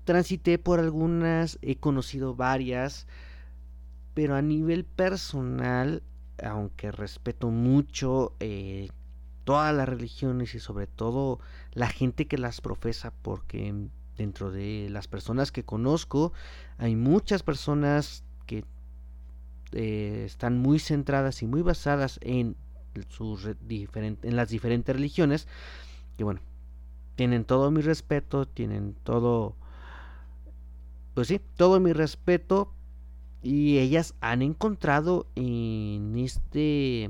Transité 0.04 0.60
por 0.60 0.80
algunas, 0.80 1.58
he 1.62 1.78
conocido 1.78 2.36
varias, 2.36 3.08
pero 4.14 4.36
a 4.36 4.42
nivel 4.42 4.86
personal, 4.86 6.04
aunque 6.44 6.92
respeto 6.92 7.50
mucho 7.50 8.36
eh, 8.40 8.90
todas 9.44 9.74
las 9.74 9.88
religiones 9.88 10.56
y 10.56 10.60
sobre 10.60 10.88
todo 10.88 11.40
la 11.74 11.88
gente 11.88 12.28
que 12.28 12.38
las 12.38 12.62
profesa, 12.62 13.14
porque 13.22 13.74
dentro 14.18 14.52
de 14.52 14.88
las 14.90 15.08
personas 15.08 15.52
que 15.52 15.64
conozco 15.64 16.34
hay 16.78 16.96
muchas 16.96 17.44
personas 17.44 18.24
que 18.46 18.66
eh, 19.72 20.24
están 20.26 20.58
muy 20.58 20.80
centradas 20.80 21.42
y 21.42 21.48
muy 21.48 21.62
basadas 21.62 22.20
en, 22.22 22.56
sus 23.10 23.46
en 23.46 24.36
las 24.36 24.50
diferentes 24.50 24.96
religiones, 24.96 25.48
que 26.18 26.24
bueno, 26.24 26.42
tienen 27.16 27.46
todo 27.46 27.72
mi 27.72 27.82
respeto, 27.82 28.48
tienen 28.48 28.96
todo, 29.04 29.56
pues 31.14 31.30
sí, 31.30 31.40
todo 31.56 31.80
mi 31.80 31.94
respeto 31.94 32.74
y 33.42 33.80
ellas 33.80 34.14
han 34.22 34.42
encontrado 34.42 35.28
en 35.36 36.16
este, 36.18 37.10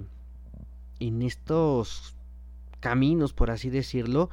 en 1.00 1.22
estos 1.22 2.16
caminos, 2.80 3.34
por 3.34 3.52
así 3.52 3.70
decirlo, 3.70 4.30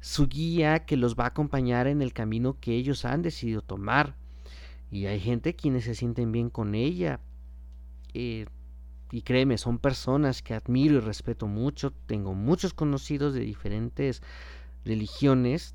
su 0.00 0.28
guía 0.28 0.84
que 0.84 0.96
los 0.96 1.16
va 1.16 1.24
a 1.24 1.28
acompañar 1.28 1.86
en 1.86 2.02
el 2.02 2.12
camino 2.12 2.56
que 2.60 2.74
ellos 2.74 3.04
han 3.04 3.22
decidido 3.22 3.62
tomar. 3.62 4.14
Y 4.90 5.06
hay 5.06 5.18
gente 5.18 5.56
quienes 5.56 5.84
se 5.84 5.94
sienten 5.94 6.32
bien 6.32 6.48
con 6.48 6.74
ella. 6.74 7.20
Eh, 8.14 8.46
y 9.10 9.22
créeme, 9.22 9.58
son 9.58 9.78
personas 9.78 10.42
que 10.42 10.54
admiro 10.54 10.96
y 10.96 11.00
respeto 11.00 11.46
mucho. 11.46 11.92
Tengo 12.06 12.34
muchos 12.34 12.74
conocidos 12.74 13.34
de 13.34 13.40
diferentes 13.40 14.22
religiones. 14.84 15.74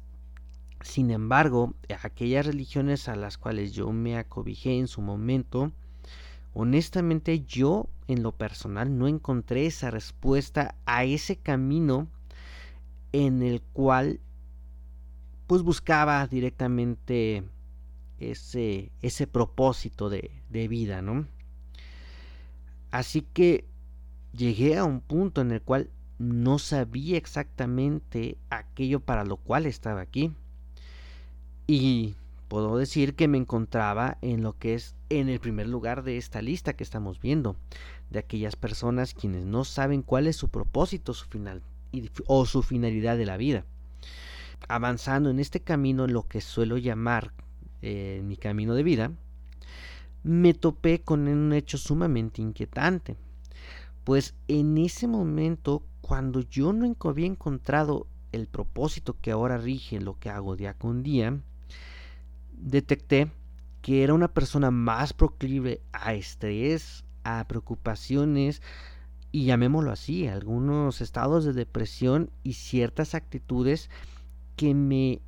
Sin 0.83 1.11
embargo, 1.11 1.75
aquellas 2.03 2.45
religiones 2.45 3.07
a 3.07 3.15
las 3.15 3.37
cuales 3.37 3.73
yo 3.73 3.91
me 3.91 4.17
acobijé 4.17 4.77
en 4.77 4.87
su 4.87 5.01
momento, 5.01 5.71
honestamente 6.53 7.41
yo 7.41 7.87
en 8.07 8.23
lo 8.23 8.31
personal 8.31 8.97
no 8.97 9.07
encontré 9.07 9.65
esa 9.65 9.91
respuesta 9.91 10.75
a 10.85 11.03
ese 11.03 11.35
camino 11.37 12.07
en 13.13 13.41
el 13.43 13.61
cual 13.61 14.19
pues 15.47 15.61
buscaba 15.61 16.25
directamente 16.27 17.43
ese, 18.19 18.91
ese 19.01 19.27
propósito 19.27 20.09
de, 20.09 20.31
de 20.49 20.67
vida, 20.67 21.01
¿no? 21.01 21.27
Así 22.89 23.21
que 23.21 23.65
llegué 24.33 24.77
a 24.77 24.85
un 24.85 25.01
punto 25.01 25.41
en 25.41 25.51
el 25.51 25.61
cual 25.61 25.89
no 26.19 26.59
sabía 26.59 27.17
exactamente 27.17 28.37
aquello 28.49 28.99
para 28.99 29.25
lo 29.25 29.37
cual 29.37 29.65
estaba 29.65 30.01
aquí. 30.01 30.33
Y 31.67 32.15
puedo 32.47 32.77
decir 32.77 33.15
que 33.15 33.27
me 33.27 33.37
encontraba 33.37 34.17
en 34.21 34.43
lo 34.43 34.57
que 34.57 34.73
es 34.73 34.95
en 35.09 35.29
el 35.29 35.39
primer 35.39 35.67
lugar 35.67 36.03
de 36.03 36.17
esta 36.17 36.41
lista 36.41 36.73
que 36.73 36.83
estamos 36.83 37.19
viendo, 37.21 37.55
de 38.09 38.19
aquellas 38.19 38.55
personas 38.55 39.13
quienes 39.13 39.45
no 39.45 39.63
saben 39.63 40.01
cuál 40.01 40.27
es 40.27 40.35
su 40.35 40.49
propósito 40.49 41.13
su 41.13 41.25
final, 41.25 41.61
o 42.27 42.45
su 42.45 42.63
finalidad 42.63 43.17
de 43.17 43.25
la 43.25 43.37
vida. 43.37 43.65
Avanzando 44.67 45.29
en 45.29 45.39
este 45.39 45.61
camino, 45.61 46.07
lo 46.07 46.27
que 46.27 46.41
suelo 46.41 46.77
llamar 46.77 47.31
eh, 47.81 48.21
mi 48.23 48.37
camino 48.37 48.75
de 48.75 48.83
vida, 48.83 49.11
me 50.23 50.53
topé 50.53 51.01
con 51.01 51.27
un 51.27 51.53
hecho 51.53 51.77
sumamente 51.77 52.41
inquietante. 52.41 53.15
Pues 54.03 54.35
en 54.47 54.77
ese 54.77 55.07
momento, 55.07 55.83
cuando 56.01 56.41
yo 56.41 56.73
no 56.73 56.95
había 57.05 57.27
encontrado 57.27 58.07
el 58.31 58.47
propósito 58.47 59.17
que 59.19 59.31
ahora 59.31 59.57
rige 59.57 59.99
lo 59.99 60.19
que 60.19 60.29
hago 60.29 60.55
día 60.55 60.73
con 60.73 61.03
día, 61.03 61.39
detecté 62.61 63.31
que 63.81 64.03
era 64.03 64.13
una 64.13 64.27
persona 64.27 64.71
más 64.71 65.13
proclive 65.13 65.81
a 65.91 66.13
estrés, 66.13 67.03
a 67.23 67.45
preocupaciones, 67.47 68.61
y 69.31 69.45
llamémoslo 69.45 69.91
así, 69.91 70.27
algunos 70.27 71.01
estados 71.01 71.45
de 71.45 71.53
depresión 71.53 72.29
y 72.43 72.53
ciertas 72.53 73.15
actitudes 73.15 73.89
que 74.55 74.73
me 74.73 75.21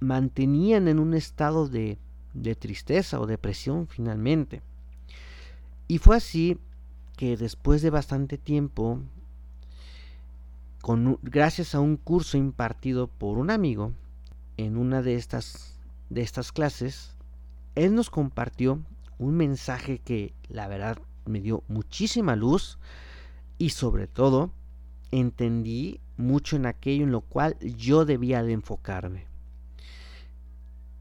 mantenían 0.00 0.88
en 0.88 0.98
un 0.98 1.12
estado 1.14 1.68
de, 1.68 1.98
de 2.34 2.54
tristeza 2.54 3.20
o 3.20 3.26
depresión 3.26 3.88
finalmente. 3.88 4.62
Y 5.88 5.98
fue 5.98 6.16
así 6.16 6.58
que 7.16 7.36
después 7.36 7.82
de 7.82 7.90
bastante 7.90 8.38
tiempo, 8.38 9.00
con, 10.80 11.18
gracias 11.22 11.74
a 11.74 11.80
un 11.80 11.96
curso 11.96 12.38
impartido 12.38 13.08
por 13.08 13.38
un 13.38 13.50
amigo 13.50 13.92
en 14.56 14.76
una 14.76 15.02
de 15.02 15.16
estas, 15.16 15.77
de 16.10 16.22
estas 16.22 16.52
clases, 16.52 17.14
él 17.74 17.94
nos 17.94 18.10
compartió 18.10 18.82
un 19.18 19.36
mensaje 19.36 19.98
que 19.98 20.34
la 20.48 20.68
verdad 20.68 20.98
me 21.26 21.40
dio 21.40 21.62
muchísima 21.68 22.36
luz 22.36 22.78
y 23.58 23.70
sobre 23.70 24.06
todo 24.06 24.52
entendí 25.10 26.00
mucho 26.16 26.56
en 26.56 26.66
aquello 26.66 27.04
en 27.04 27.12
lo 27.12 27.20
cual 27.20 27.56
yo 27.60 28.04
debía 28.04 28.42
de 28.42 28.52
enfocarme. 28.52 29.26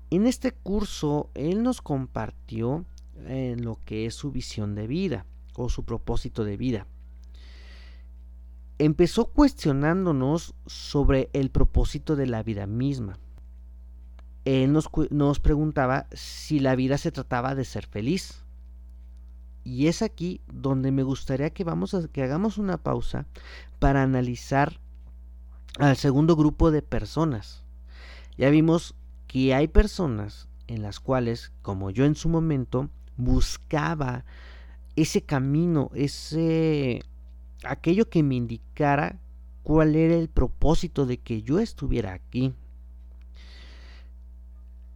En 0.10 0.26
este 0.26 0.52
curso 0.52 1.30
él 1.34 1.64
nos 1.64 1.82
compartió 1.82 2.86
en 3.26 3.64
lo 3.64 3.80
que 3.84 4.06
es 4.06 4.16
su 4.16 4.32
visión 4.32 4.76
de 4.76 4.88
vida 4.88 5.26
o 5.56 5.70
su 5.70 5.84
propósito 5.84 6.44
de 6.44 6.58
vida. 6.58 6.88
Empezó 8.80 9.26
cuestionándonos 9.26 10.54
sobre 10.68 11.30
el 11.34 11.50
propósito 11.50 12.16
de 12.16 12.28
la 12.28 12.44
vida 12.44 12.68
misma. 12.68 13.18
Él 14.48 14.72
nos, 14.72 14.90
nos 15.10 15.40
preguntaba 15.40 16.08
si 16.14 16.60
la 16.60 16.76
vida 16.76 16.98
se 16.98 17.12
trataba 17.12 17.54
de 17.54 17.66
ser 17.66 17.86
feliz 17.86 18.44
y 19.68 19.88
es 19.88 20.02
aquí 20.02 20.40
donde 20.50 20.94
me 20.94 21.04
gustaría 21.04 21.50
que, 21.50 21.66
vamos 21.66 21.94
a, 21.94 22.08
que 22.08 22.24
hagamos 22.24 22.58
una 22.58 22.78
pausa 22.78 23.26
para 23.80 24.02
analizar 24.02 24.80
al 25.78 25.98
segundo 25.98 26.38
grupo 26.38 26.72
de 26.72 26.82
personas. 26.82 27.66
Ya 28.38 28.50
vimos 28.50 28.96
que 29.28 29.54
hay 29.54 29.68
personas 29.68 30.48
en 30.68 30.82
las 30.82 31.02
cuales, 31.02 31.52
como 31.62 31.90
yo 31.90 32.06
en 32.06 32.16
su 32.16 32.30
momento, 32.30 32.90
buscaba 33.18 34.24
ese 34.96 35.24
camino, 35.24 35.92
ese 35.94 37.04
aquello 37.66 38.10
que 38.10 38.24
me 38.24 38.36
indicara 38.36 39.20
cuál 39.64 39.98
era 39.98 40.16
el 40.16 40.30
propósito 40.30 41.06
de 41.06 41.18
que 41.18 41.42
yo 41.42 41.60
estuviera 41.60 42.14
aquí. 42.14 42.54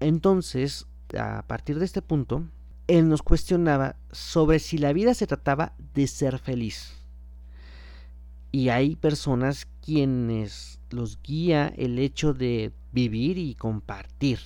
Entonces, 0.01 0.87
a 1.17 1.43
partir 1.47 1.77
de 1.77 1.85
este 1.85 2.01
punto, 2.01 2.43
él 2.87 3.07
nos 3.07 3.21
cuestionaba 3.21 3.95
sobre 4.11 4.57
si 4.57 4.79
la 4.79 4.93
vida 4.93 5.13
se 5.13 5.27
trataba 5.27 5.73
de 5.93 6.07
ser 6.07 6.39
feliz. 6.39 6.97
Y 8.51 8.69
hay 8.69 8.95
personas 8.95 9.67
quienes 9.79 10.79
los 10.89 11.21
guía 11.21 11.71
el 11.77 11.99
hecho 11.99 12.33
de 12.33 12.73
vivir 12.91 13.37
y 13.37 13.53
compartir. 13.53 14.39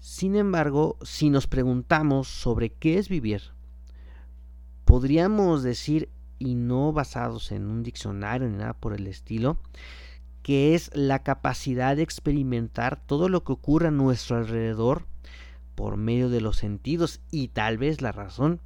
Sin 0.00 0.34
embargo, 0.34 0.98
si 1.02 1.30
nos 1.30 1.46
preguntamos 1.46 2.26
sobre 2.28 2.70
qué 2.70 2.98
es 2.98 3.08
vivir, 3.08 3.42
podríamos 4.84 5.62
decir, 5.62 6.10
y 6.40 6.56
no 6.56 6.92
basados 6.92 7.52
en 7.52 7.66
un 7.66 7.84
diccionario 7.84 8.48
ni 8.48 8.58
nada 8.58 8.74
por 8.74 8.92
el 8.92 9.06
estilo, 9.06 9.56
que 10.44 10.74
es 10.74 10.90
la 10.94 11.22
capacidad 11.22 11.96
de 11.96 12.02
experimentar 12.02 13.00
todo 13.06 13.30
lo 13.30 13.44
que 13.44 13.52
ocurre 13.52 13.88
a 13.88 13.90
nuestro 13.90 14.36
alrededor 14.36 15.06
por 15.74 15.96
medio 15.96 16.28
de 16.28 16.42
los 16.42 16.58
sentidos 16.58 17.22
y 17.30 17.48
tal 17.48 17.78
vez 17.78 18.02
la 18.02 18.12
razón, 18.12 18.60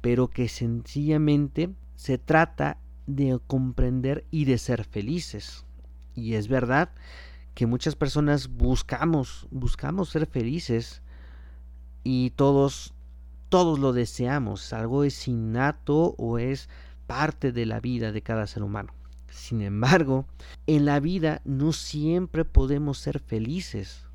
pero 0.00 0.28
que 0.28 0.48
sencillamente 0.48 1.74
se 1.94 2.16
trata 2.16 2.78
de 3.06 3.38
comprender 3.46 4.24
y 4.30 4.46
de 4.46 4.56
ser 4.56 4.84
felices. 4.84 5.66
Y 6.14 6.34
es 6.36 6.48
verdad 6.48 6.88
que 7.52 7.66
muchas 7.66 7.96
personas 7.96 8.48
buscamos, 8.48 9.46
buscamos 9.50 10.08
ser 10.08 10.24
felices 10.24 11.02
y 12.02 12.30
todos 12.30 12.94
todos 13.50 13.78
lo 13.78 13.92
deseamos, 13.92 14.72
algo 14.72 15.04
es 15.04 15.28
innato 15.28 16.14
o 16.16 16.38
es 16.38 16.70
parte 17.06 17.52
de 17.52 17.66
la 17.66 17.78
vida 17.80 18.10
de 18.10 18.22
cada 18.22 18.46
ser 18.46 18.62
humano. 18.62 18.94
Sin 19.34 19.60
embargo, 19.62 20.26
en 20.66 20.84
la 20.84 21.00
vida 21.00 21.42
no 21.44 21.72
siempre 21.72 22.44
podemos 22.44 22.98
ser 22.98 23.18
felices 23.18 24.06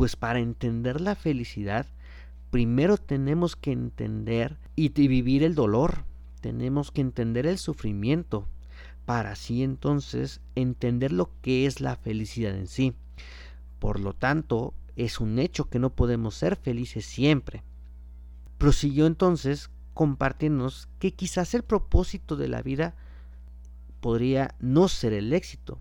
pues 0.00 0.16
para 0.16 0.38
entender 0.38 0.98
la 0.98 1.14
felicidad, 1.14 1.84
primero 2.50 2.96
tenemos 2.96 3.54
que 3.54 3.70
entender 3.70 4.56
y 4.74 4.88
vivir 4.88 5.42
el 5.42 5.54
dolor, 5.54 6.04
tenemos 6.40 6.90
que 6.90 7.02
entender 7.02 7.46
el 7.46 7.58
sufrimiento, 7.58 8.48
para 9.04 9.32
así 9.32 9.62
entonces 9.62 10.40
entender 10.54 11.12
lo 11.12 11.30
que 11.42 11.66
es 11.66 11.82
la 11.82 11.96
felicidad 11.96 12.56
en 12.56 12.66
sí. 12.66 12.94
Por 13.78 14.00
lo 14.00 14.14
tanto, 14.14 14.72
es 14.96 15.20
un 15.20 15.38
hecho 15.38 15.68
que 15.68 15.78
no 15.78 15.90
podemos 15.90 16.34
ser 16.34 16.56
felices 16.56 17.04
siempre. 17.04 17.62
Prosiguió 18.56 19.04
entonces 19.04 19.68
compartirnos 19.92 20.88
que 20.98 21.12
quizás 21.12 21.52
el 21.52 21.62
propósito 21.62 22.36
de 22.36 22.48
la 22.48 22.62
vida 22.62 22.94
podría 24.00 24.54
no 24.60 24.88
ser 24.88 25.12
el 25.12 25.32
éxito, 25.32 25.78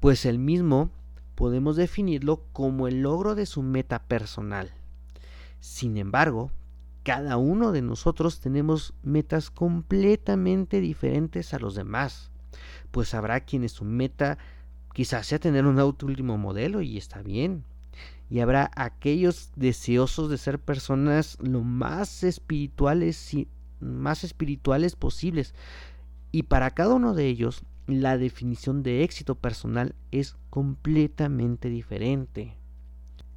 pues 0.00 0.24
el 0.24 0.38
mismo 0.38 0.90
podemos 1.34 1.76
definirlo 1.76 2.42
como 2.52 2.88
el 2.88 3.02
logro 3.02 3.34
de 3.34 3.46
su 3.46 3.62
meta 3.62 4.00
personal. 4.00 4.72
Sin 5.60 5.96
embargo, 5.96 6.50
cada 7.02 7.36
uno 7.36 7.72
de 7.72 7.82
nosotros 7.82 8.40
tenemos 8.40 8.94
metas 9.02 9.50
completamente 9.50 10.80
diferentes 10.80 11.54
a 11.54 11.58
los 11.58 11.74
demás, 11.74 12.30
pues 12.90 13.14
habrá 13.14 13.40
quienes 13.40 13.72
su 13.72 13.84
meta 13.84 14.38
quizás 14.92 15.26
sea 15.26 15.38
tener 15.38 15.66
un 15.66 15.78
auto 15.78 16.06
último 16.06 16.38
modelo 16.38 16.80
y 16.80 16.96
está 16.96 17.22
bien, 17.22 17.64
y 18.28 18.40
habrá 18.40 18.70
aquellos 18.74 19.50
deseosos 19.54 20.30
de 20.30 20.38
ser 20.38 20.58
personas 20.58 21.38
lo 21.40 21.62
más 21.62 22.24
espirituales 22.24 23.34
más 23.80 24.24
espirituales 24.24 24.96
posibles. 24.96 25.54
Y 26.36 26.42
para 26.42 26.72
cada 26.72 26.92
uno 26.92 27.14
de 27.14 27.28
ellos, 27.28 27.62
la 27.86 28.18
definición 28.18 28.82
de 28.82 29.04
éxito 29.04 29.36
personal 29.36 29.94
es 30.10 30.36
completamente 30.50 31.70
diferente. 31.70 32.58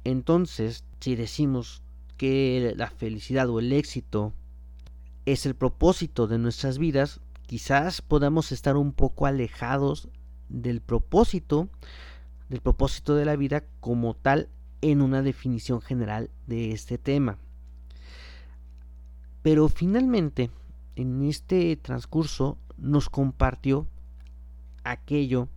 Entonces, 0.04 0.84
si 1.00 1.16
decimos 1.16 1.80
que 2.18 2.74
la 2.76 2.90
felicidad 2.90 3.48
o 3.48 3.58
el 3.58 3.72
éxito 3.72 4.34
es 5.24 5.46
el 5.46 5.54
propósito 5.54 6.26
de 6.26 6.36
nuestras 6.36 6.76
vidas, 6.76 7.22
quizás 7.46 8.02
podamos 8.02 8.52
estar 8.52 8.76
un 8.76 8.92
poco 8.92 9.24
alejados 9.24 10.10
del 10.50 10.82
propósito, 10.82 11.70
del 12.50 12.60
propósito 12.60 13.14
de 13.14 13.24
la 13.24 13.36
vida 13.36 13.64
como 13.80 14.12
tal 14.12 14.50
en 14.82 15.00
una 15.00 15.22
definición 15.22 15.80
general 15.80 16.28
de 16.46 16.72
este 16.72 16.98
tema. 16.98 17.38
Pero 19.40 19.70
finalmente, 19.70 20.50
en 20.96 21.22
este 21.22 21.74
transcurso, 21.76 22.58
nos 22.80 23.08
compartió 23.08 23.86
aquello 24.84 25.48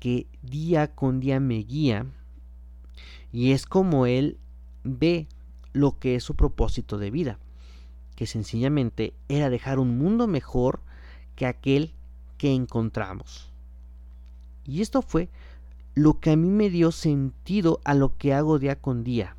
que 0.00 0.26
día 0.42 0.94
con 0.94 1.20
día 1.20 1.40
me 1.40 1.58
guía 1.58 2.06
y 3.32 3.52
es 3.52 3.66
como 3.66 4.06
él 4.06 4.38
ve 4.84 5.28
lo 5.72 5.98
que 5.98 6.14
es 6.14 6.24
su 6.24 6.34
propósito 6.34 6.98
de 6.98 7.10
vida, 7.10 7.38
que 8.16 8.26
sencillamente 8.26 9.14
era 9.28 9.50
dejar 9.50 9.78
un 9.78 9.98
mundo 9.98 10.26
mejor 10.26 10.80
que 11.36 11.46
aquel 11.46 11.92
que 12.36 12.54
encontramos. 12.54 13.52
Y 14.64 14.80
esto 14.80 15.02
fue 15.02 15.28
lo 15.94 16.20
que 16.20 16.30
a 16.30 16.36
mí 16.36 16.48
me 16.48 16.70
dio 16.70 16.92
sentido 16.92 17.80
a 17.84 17.94
lo 17.94 18.16
que 18.16 18.32
hago 18.32 18.58
día 18.58 18.76
con 18.76 19.04
día. 19.04 19.36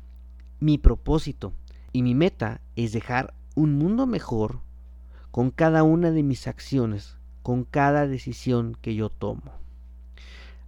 Mi 0.60 0.78
propósito 0.78 1.52
y 1.92 2.02
mi 2.02 2.14
meta 2.14 2.60
es 2.76 2.92
dejar 2.92 3.34
un 3.54 3.78
mundo 3.78 4.06
mejor 4.06 4.60
con 5.30 5.50
cada 5.50 5.82
una 5.82 6.10
de 6.10 6.22
mis 6.22 6.46
acciones, 6.46 7.16
con 7.42 7.64
cada 7.64 8.06
decisión 8.06 8.76
que 8.80 8.94
yo 8.94 9.10
tomo. 9.10 9.52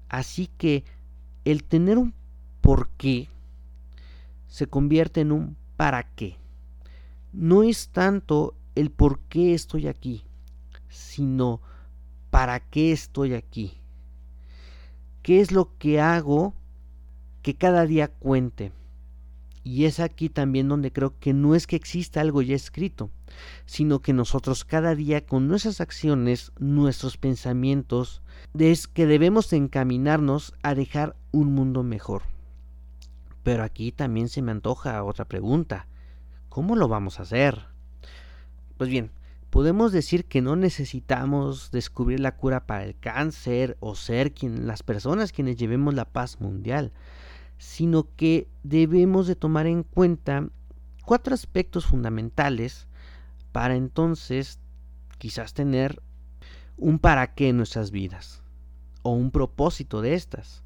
Así 0.08 0.48
que 0.58 0.84
el 1.44 1.64
tener 1.64 1.98
un 1.98 2.14
por 2.60 2.88
qué 2.90 3.28
se 4.46 4.66
convierte 4.66 5.22
en 5.22 5.32
un 5.32 5.56
para 5.76 6.02
qué. 6.14 6.36
No 7.32 7.62
es 7.62 7.88
tanto 7.88 8.54
el 8.74 8.90
por 8.90 9.18
qué 9.20 9.54
estoy 9.54 9.88
aquí, 9.88 10.24
sino 10.88 11.60
para 12.30 12.60
qué 12.60 12.92
estoy 12.92 13.34
aquí. 13.34 13.78
¿Qué 15.22 15.40
es 15.40 15.52
lo 15.52 15.76
que 15.78 16.00
hago 16.00 16.54
que 17.42 17.54
cada 17.54 17.86
día 17.86 18.08
cuente? 18.08 18.72
Y 19.64 19.84
es 19.84 20.00
aquí 20.00 20.28
también 20.28 20.68
donde 20.68 20.92
creo 20.92 21.18
que 21.18 21.32
no 21.32 21.54
es 21.54 21.66
que 21.66 21.76
exista 21.76 22.20
algo 22.20 22.42
ya 22.42 22.56
escrito, 22.56 23.10
sino 23.64 24.00
que 24.00 24.12
nosotros 24.12 24.64
cada 24.64 24.94
día 24.94 25.24
con 25.24 25.46
nuestras 25.46 25.80
acciones, 25.80 26.52
nuestros 26.58 27.16
pensamientos, 27.16 28.22
es 28.58 28.88
que 28.88 29.06
debemos 29.06 29.52
encaminarnos 29.52 30.54
a 30.62 30.74
dejar 30.74 31.16
un 31.30 31.54
mundo 31.54 31.82
mejor. 31.82 32.22
Pero 33.42 33.62
aquí 33.62 33.92
también 33.92 34.28
se 34.28 34.42
me 34.42 34.52
antoja 34.52 35.02
otra 35.04 35.26
pregunta. 35.26 35.86
¿Cómo 36.48 36.76
lo 36.76 36.88
vamos 36.88 37.18
a 37.18 37.22
hacer? 37.22 37.66
Pues 38.76 38.90
bien, 38.90 39.10
podemos 39.50 39.92
decir 39.92 40.24
que 40.24 40.42
no 40.42 40.56
necesitamos 40.56 41.70
descubrir 41.70 42.20
la 42.20 42.36
cura 42.36 42.66
para 42.66 42.84
el 42.84 42.98
cáncer 42.98 43.76
o 43.80 43.94
ser 43.94 44.32
quien, 44.32 44.66
las 44.66 44.82
personas 44.82 45.32
quienes 45.32 45.56
llevemos 45.56 45.94
la 45.94 46.04
paz 46.04 46.40
mundial, 46.40 46.92
sino 47.62 48.08
que 48.16 48.48
debemos 48.64 49.28
de 49.28 49.36
tomar 49.36 49.68
en 49.68 49.84
cuenta 49.84 50.48
cuatro 51.04 51.32
aspectos 51.32 51.86
fundamentales 51.86 52.88
para 53.52 53.76
entonces 53.76 54.58
quizás 55.18 55.54
tener 55.54 56.02
un 56.76 56.98
para 56.98 57.34
qué 57.34 57.50
en 57.50 57.58
nuestras 57.58 57.92
vidas 57.92 58.42
o 59.02 59.12
un 59.12 59.30
propósito 59.30 60.02
de 60.02 60.14
estas. 60.14 60.64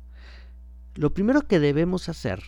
Lo 0.94 1.12
primero 1.12 1.46
que 1.46 1.60
debemos 1.60 2.08
hacer 2.08 2.42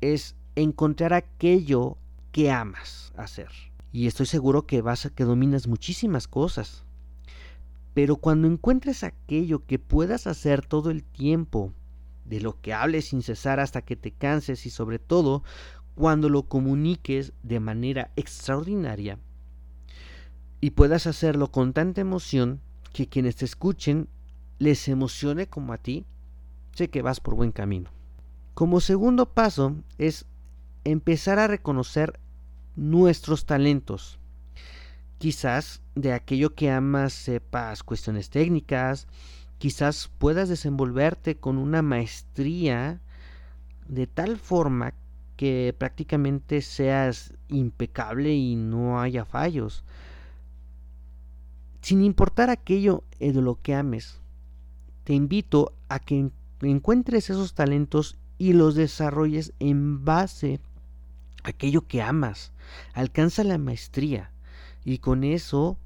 es 0.00 0.36
encontrar 0.54 1.12
aquello 1.12 1.98
que 2.30 2.52
amas 2.52 3.12
hacer 3.16 3.50
y 3.90 4.06
estoy 4.06 4.26
seguro 4.26 4.64
que 4.64 4.80
vas 4.80 5.06
a 5.06 5.10
que 5.10 5.24
dominas 5.24 5.66
muchísimas 5.66 6.28
cosas. 6.28 6.84
Pero 7.94 8.14
cuando 8.14 8.46
encuentres 8.46 9.02
aquello 9.02 9.66
que 9.66 9.80
puedas 9.80 10.28
hacer 10.28 10.64
todo 10.64 10.90
el 10.92 11.02
tiempo, 11.02 11.72
de 12.28 12.40
lo 12.40 12.60
que 12.60 12.72
hables 12.72 13.06
sin 13.06 13.22
cesar 13.22 13.60
hasta 13.60 13.82
que 13.82 13.96
te 13.96 14.12
canses 14.12 14.66
y 14.66 14.70
sobre 14.70 14.98
todo 14.98 15.42
cuando 15.94 16.28
lo 16.28 16.44
comuniques 16.44 17.32
de 17.42 17.60
manera 17.60 18.10
extraordinaria 18.16 19.18
y 20.60 20.70
puedas 20.70 21.06
hacerlo 21.06 21.50
con 21.50 21.72
tanta 21.72 22.00
emoción 22.00 22.60
que 22.92 23.06
quienes 23.06 23.36
te 23.36 23.44
escuchen 23.44 24.08
les 24.58 24.88
emocione 24.88 25.46
como 25.46 25.72
a 25.72 25.78
ti, 25.78 26.04
sé 26.74 26.88
que 26.88 27.02
vas 27.02 27.20
por 27.20 27.34
buen 27.34 27.52
camino. 27.52 27.90
Como 28.54 28.80
segundo 28.80 29.26
paso 29.26 29.76
es 29.98 30.24
empezar 30.84 31.38
a 31.38 31.46
reconocer 31.46 32.18
nuestros 32.74 33.46
talentos. 33.46 34.18
Quizás 35.18 35.80
de 35.94 36.12
aquello 36.12 36.54
que 36.54 36.70
amas 36.70 37.12
sepas 37.12 37.82
cuestiones 37.82 38.30
técnicas, 38.30 39.06
quizás 39.58 40.10
puedas 40.18 40.48
desenvolverte 40.48 41.36
con 41.36 41.58
una 41.58 41.82
maestría 41.82 43.00
de 43.88 44.06
tal 44.06 44.38
forma 44.38 44.94
que 45.36 45.74
prácticamente 45.76 46.62
seas 46.62 47.34
impecable 47.48 48.34
y 48.34 48.56
no 48.56 49.00
haya 49.00 49.24
fallos. 49.24 49.84
Sin 51.80 52.02
importar 52.02 52.50
aquello 52.50 53.04
de 53.18 53.32
lo 53.32 53.60
que 53.60 53.74
ames, 53.74 54.20
te 55.04 55.14
invito 55.14 55.72
a 55.88 56.00
que 56.00 56.30
encuentres 56.60 57.30
esos 57.30 57.54
talentos 57.54 58.16
y 58.36 58.52
los 58.52 58.74
desarrolles 58.74 59.52
en 59.58 60.04
base 60.04 60.60
a 61.44 61.50
aquello 61.50 61.86
que 61.86 62.02
amas 62.02 62.52
alcanza 62.94 63.44
la 63.44 63.58
maestría 63.58 64.30
y 64.84 64.98
con 64.98 65.24
eso 65.24 65.78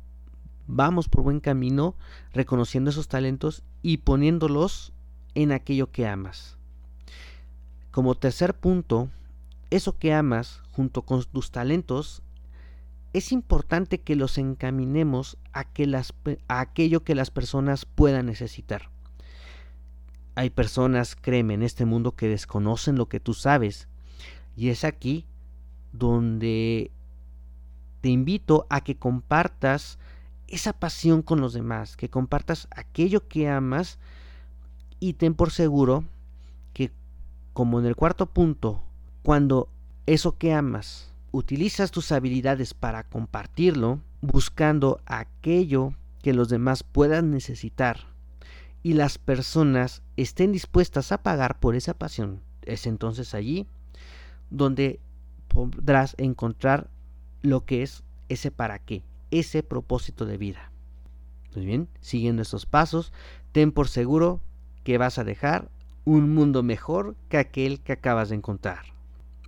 vamos 0.73 1.09
por 1.09 1.23
buen 1.23 1.41
camino 1.41 1.95
reconociendo 2.33 2.91
esos 2.91 3.07
talentos 3.07 3.63
y 3.83 3.99
poniéndolos 3.99 4.93
en 5.35 5.53
aquello 5.53 5.93
que 5.93 6.07
amas. 6.07 6.57
Como 7.91 8.15
tercer 8.15 8.55
punto, 8.55 9.11
eso 9.71 9.99
que 9.99 10.15
amas 10.15 10.63
junto 10.73 11.03
con 11.03 11.23
tus 11.25 11.51
talentos, 11.51 12.23
es 13.13 13.33
importante 13.33 14.01
que 14.01 14.17
los 14.17 14.39
encaminemos 14.39 15.37
a, 15.53 15.65
que 15.65 15.87
las, 15.87 16.15
a 16.49 16.61
aquello 16.61 17.05
que 17.05 17.15
las 17.15 17.31
personas 17.31 17.85
puedan 17.85 18.25
necesitar. 18.25 18.89
Hay 20.35 20.49
personas, 20.49 21.15
créeme, 21.15 21.53
en 21.53 21.63
este 21.63 21.85
mundo 21.85 22.17
que 22.17 22.29
desconocen 22.29 22.97
lo 22.97 23.11
que 23.11 23.21
tú 23.21 23.35
sabes. 23.35 23.89
Y 24.57 24.71
es 24.71 24.85
aquí 24.85 25.27
donde 25.93 26.91
te 28.01 28.09
invito 28.09 28.67
a 28.71 28.81
que 28.81 28.97
compartas 28.97 29.99
esa 30.53 30.75
pasión 30.75 31.23
con 31.23 31.41
los 31.41 31.55
demás, 31.55 31.97
que 31.97 32.11
compartas 32.11 32.69
aquello 32.71 33.27
que 33.27 33.49
amas 33.49 33.99
y 35.01 35.15
ten 35.15 35.35
por 35.35 35.51
seguro 35.51 36.05
que 36.75 36.93
como 37.55 37.81
en 37.81 37.87
el 37.87 37.97
cuarto 37.97 38.27
punto, 38.27 38.83
cuando 39.23 39.71
eso 40.05 40.37
que 40.37 40.53
amas, 40.53 41.11
utilizas 41.31 41.91
tus 41.91 42.13
habilidades 42.13 42.75
para 42.75 43.03
compartirlo, 43.03 44.01
buscando 44.21 45.01
aquello 45.07 45.95
que 46.23 46.35
los 46.35 46.51
demás 46.51 46.83
puedan 46.83 47.31
necesitar 47.31 48.01
y 48.83 48.93
las 48.93 49.17
personas 49.17 50.03
estén 50.19 50.53
dispuestas 50.53 51.13
a 51.13 51.23
pagar 51.23 51.61
por 51.61 51.77
esa 51.77 51.95
pasión, 51.95 52.43
es 52.61 52.87
entonces 52.87 53.35
allí 53.35 53.67
donde 54.51 55.01
podrás 55.49 56.15
encontrar 56.19 56.91
lo 57.41 57.65
que 57.65 57.83
es 57.83 58.03
ese 58.29 58.51
para 58.51 58.79
qué, 58.79 59.03
ese 59.33 59.65
propósito 59.65 60.27
de 60.27 60.37
vida. 60.37 60.71
Muy 61.57 61.67
bien, 61.67 61.89
siguiendo 62.01 62.43
estos 62.43 62.65
pasos, 62.65 63.13
ten 63.51 63.73
por 63.73 63.89
seguro 63.89 64.41
que 64.85 64.99
vas 64.99 65.19
a 65.19 65.25
dejar 65.25 65.69
un 66.05 66.33
mundo 66.35 66.63
mejor 66.63 67.17
que 67.29 67.39
aquel 67.39 67.81
que 67.81 67.93
acabas 67.93 68.29
de 68.29 68.37
encontrar. 68.37 68.85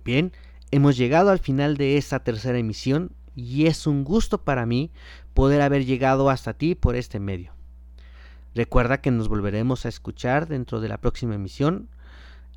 Bien, 0.03 0.33
hemos 0.71 0.97
llegado 0.97 1.29
al 1.29 1.39
final 1.39 1.77
de 1.77 1.97
esta 1.97 2.19
tercera 2.19 2.57
emisión 2.57 3.11
y 3.33 3.67
es 3.67 3.87
un 3.87 4.03
gusto 4.03 4.43
para 4.43 4.65
mí 4.65 4.91
poder 5.33 5.61
haber 5.61 5.85
llegado 5.85 6.29
hasta 6.29 6.53
ti 6.53 6.75
por 6.75 6.95
este 6.95 7.19
medio. 7.19 7.53
Recuerda 8.53 9.01
que 9.01 9.11
nos 9.11 9.29
volveremos 9.29 9.85
a 9.85 9.89
escuchar 9.89 10.47
dentro 10.47 10.81
de 10.81 10.89
la 10.89 10.97
próxima 10.97 11.35
emisión 11.35 11.89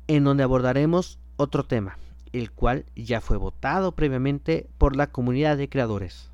en 0.07 0.23
donde 0.23 0.43
abordaremos 0.43 1.19
otro 1.37 1.63
tema 1.65 1.97
el 2.33 2.51
cual 2.51 2.85
ya 2.95 3.21
fue 3.21 3.37
votado 3.37 3.93
previamente 3.93 4.69
por 4.77 4.95
la 4.95 5.07
comunidad 5.07 5.57
de 5.57 5.69
creadores. 5.69 6.29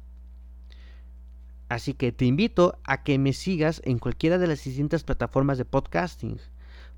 Así 1.67 1.93
que 1.93 2.11
te 2.11 2.25
invito 2.25 2.77
a 2.83 3.03
que 3.03 3.17
me 3.17 3.33
sigas 3.33 3.81
en 3.85 3.97
cualquiera 3.97 4.37
de 4.37 4.47
las 4.47 4.63
distintas 4.63 5.03
plataformas 5.03 5.57
de 5.57 5.65
podcasting, 5.65 6.39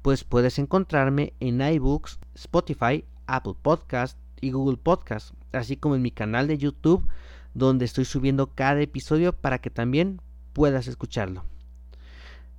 pues 0.01 0.23
puedes 0.23 0.59
encontrarme 0.59 1.33
en 1.39 1.61
iBooks, 1.61 2.19
Spotify, 2.35 3.05
Apple 3.27 3.55
Podcast 3.61 4.17
y 4.41 4.51
Google 4.51 4.77
Podcast, 4.77 5.33
así 5.53 5.77
como 5.77 5.95
en 5.95 6.01
mi 6.01 6.11
canal 6.11 6.47
de 6.47 6.57
YouTube, 6.57 7.07
donde 7.53 7.85
estoy 7.85 8.05
subiendo 8.05 8.53
cada 8.53 8.81
episodio 8.81 9.33
para 9.33 9.59
que 9.59 9.69
también 9.69 10.21
puedas 10.53 10.87
escucharlo. 10.87 11.45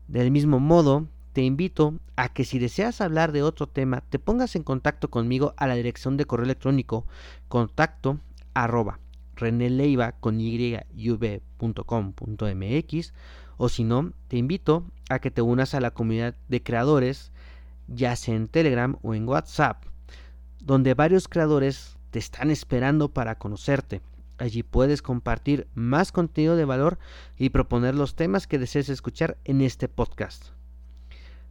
Del 0.09 0.31
mismo 0.31 0.61
modo, 0.61 1.09
te 1.35 1.43
invito 1.43 1.95
a 2.17 2.33
que 2.33 2.45
si 2.45 2.59
deseas 2.59 3.01
hablar 3.01 3.33
de 3.33 3.43
otro 3.43 3.69
tema, 3.69 4.01
te 4.01 4.19
pongas 4.19 4.57
en 4.57 4.63
contacto 4.63 5.11
conmigo 5.11 5.53
a 5.57 5.67
la 5.67 5.75
dirección 5.75 6.17
de 6.17 6.25
correo 6.25 6.47
electrónico 6.47 7.07
contacto 7.49 8.19
reneleiva 9.39 10.13
con 10.13 10.39
yv.com.mx 10.39 10.93
o 13.59 13.69
si 13.69 13.85
no, 13.85 14.13
te 14.29 14.37
invito 14.37 14.85
a 15.11 15.19
que 15.19 15.31
te 15.31 15.43
unas 15.43 15.75
a 15.75 15.81
la 15.81 15.91
comunidad 15.91 16.37
de 16.49 16.63
creadores, 16.63 17.33
ya 17.89 18.15
sea 18.15 18.37
en 18.37 18.49
Telegram 18.49 18.97
o 19.03 19.15
en 19.15 19.29
WhatsApp, 19.29 19.85
donde 20.61 20.95
varios 20.95 21.27
creadores 21.27 21.97
te 22.11 22.21
están 22.21 22.51
esperando 22.51 23.09
para 23.09 23.39
conocerte. 23.39 24.01
Allí 24.39 24.63
puedes 24.63 25.03
compartir 25.03 25.67
más 25.75 26.13
contenido 26.13 26.55
de 26.55 26.65
valor 26.65 26.99
y 27.37 27.51
proponer 27.51 27.97
los 27.97 28.15
temas 28.15 28.47
que 28.47 28.61
desees 28.61 28.89
escuchar 28.89 29.37
en 29.45 29.61
este 29.61 29.89
podcast. 29.89 30.51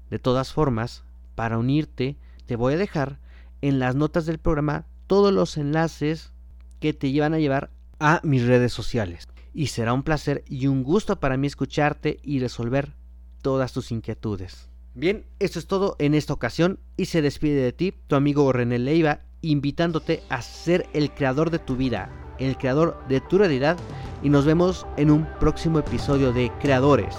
De 0.09 0.19
todas 0.19 0.53
formas, 0.53 1.03
para 1.35 1.57
unirte, 1.57 2.15
te 2.45 2.55
voy 2.55 2.75
a 2.75 2.77
dejar 2.77 3.19
en 3.61 3.79
las 3.79 3.95
notas 3.95 4.25
del 4.25 4.37
programa 4.37 4.85
todos 5.07 5.33
los 5.33 5.57
enlaces 5.57 6.31
que 6.79 6.93
te 6.93 7.11
llevan 7.11 7.33
a 7.33 7.39
llevar 7.39 7.69
a 7.99 8.21
mis 8.23 8.45
redes 8.45 8.73
sociales. 8.73 9.27
Y 9.53 9.67
será 9.67 9.93
un 9.93 10.03
placer 10.03 10.43
y 10.47 10.67
un 10.67 10.83
gusto 10.83 11.19
para 11.19 11.37
mí 11.37 11.47
escucharte 11.47 12.19
y 12.23 12.39
resolver 12.39 12.93
todas 13.41 13.73
tus 13.73 13.91
inquietudes. 13.91 14.69
Bien, 14.93 15.25
esto 15.39 15.59
es 15.59 15.67
todo 15.67 15.95
en 15.99 16.15
esta 16.15 16.33
ocasión 16.33 16.79
y 16.95 17.05
se 17.05 17.21
despide 17.21 17.61
de 17.61 17.71
ti 17.71 17.93
tu 18.07 18.15
amigo 18.15 18.51
René 18.51 18.79
Leiva, 18.79 19.21
invitándote 19.41 20.23
a 20.29 20.41
ser 20.41 20.87
el 20.93 21.11
creador 21.11 21.51
de 21.51 21.59
tu 21.59 21.75
vida, 21.75 22.09
el 22.39 22.57
creador 22.57 22.99
de 23.07 23.21
tu 23.21 23.37
realidad 23.37 23.77
y 24.23 24.29
nos 24.29 24.45
vemos 24.45 24.87
en 24.97 25.11
un 25.11 25.27
próximo 25.39 25.79
episodio 25.79 26.33
de 26.33 26.51
Creadores, 26.59 27.15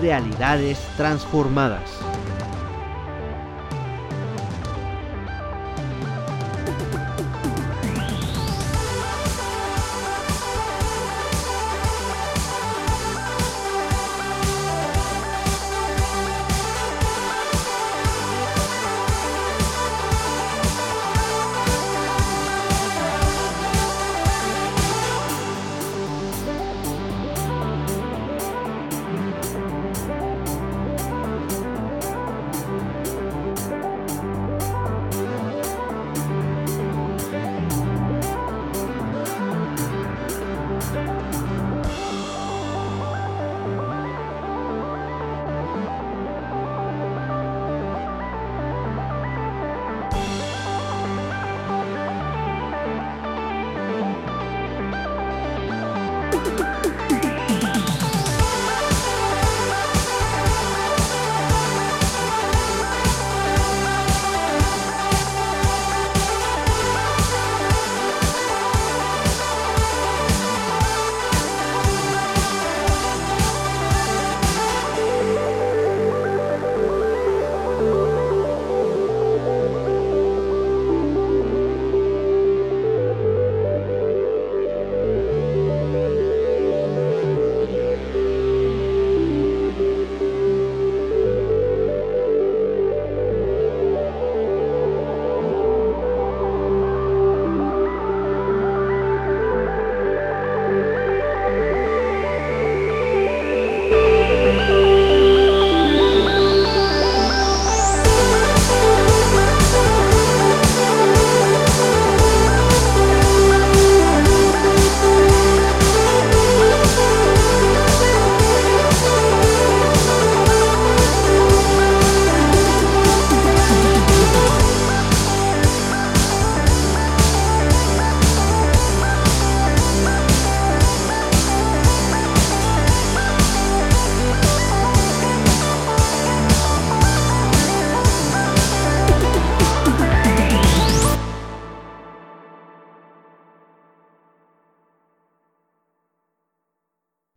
Realidades 0.00 0.78
Transformadas. 0.96 2.15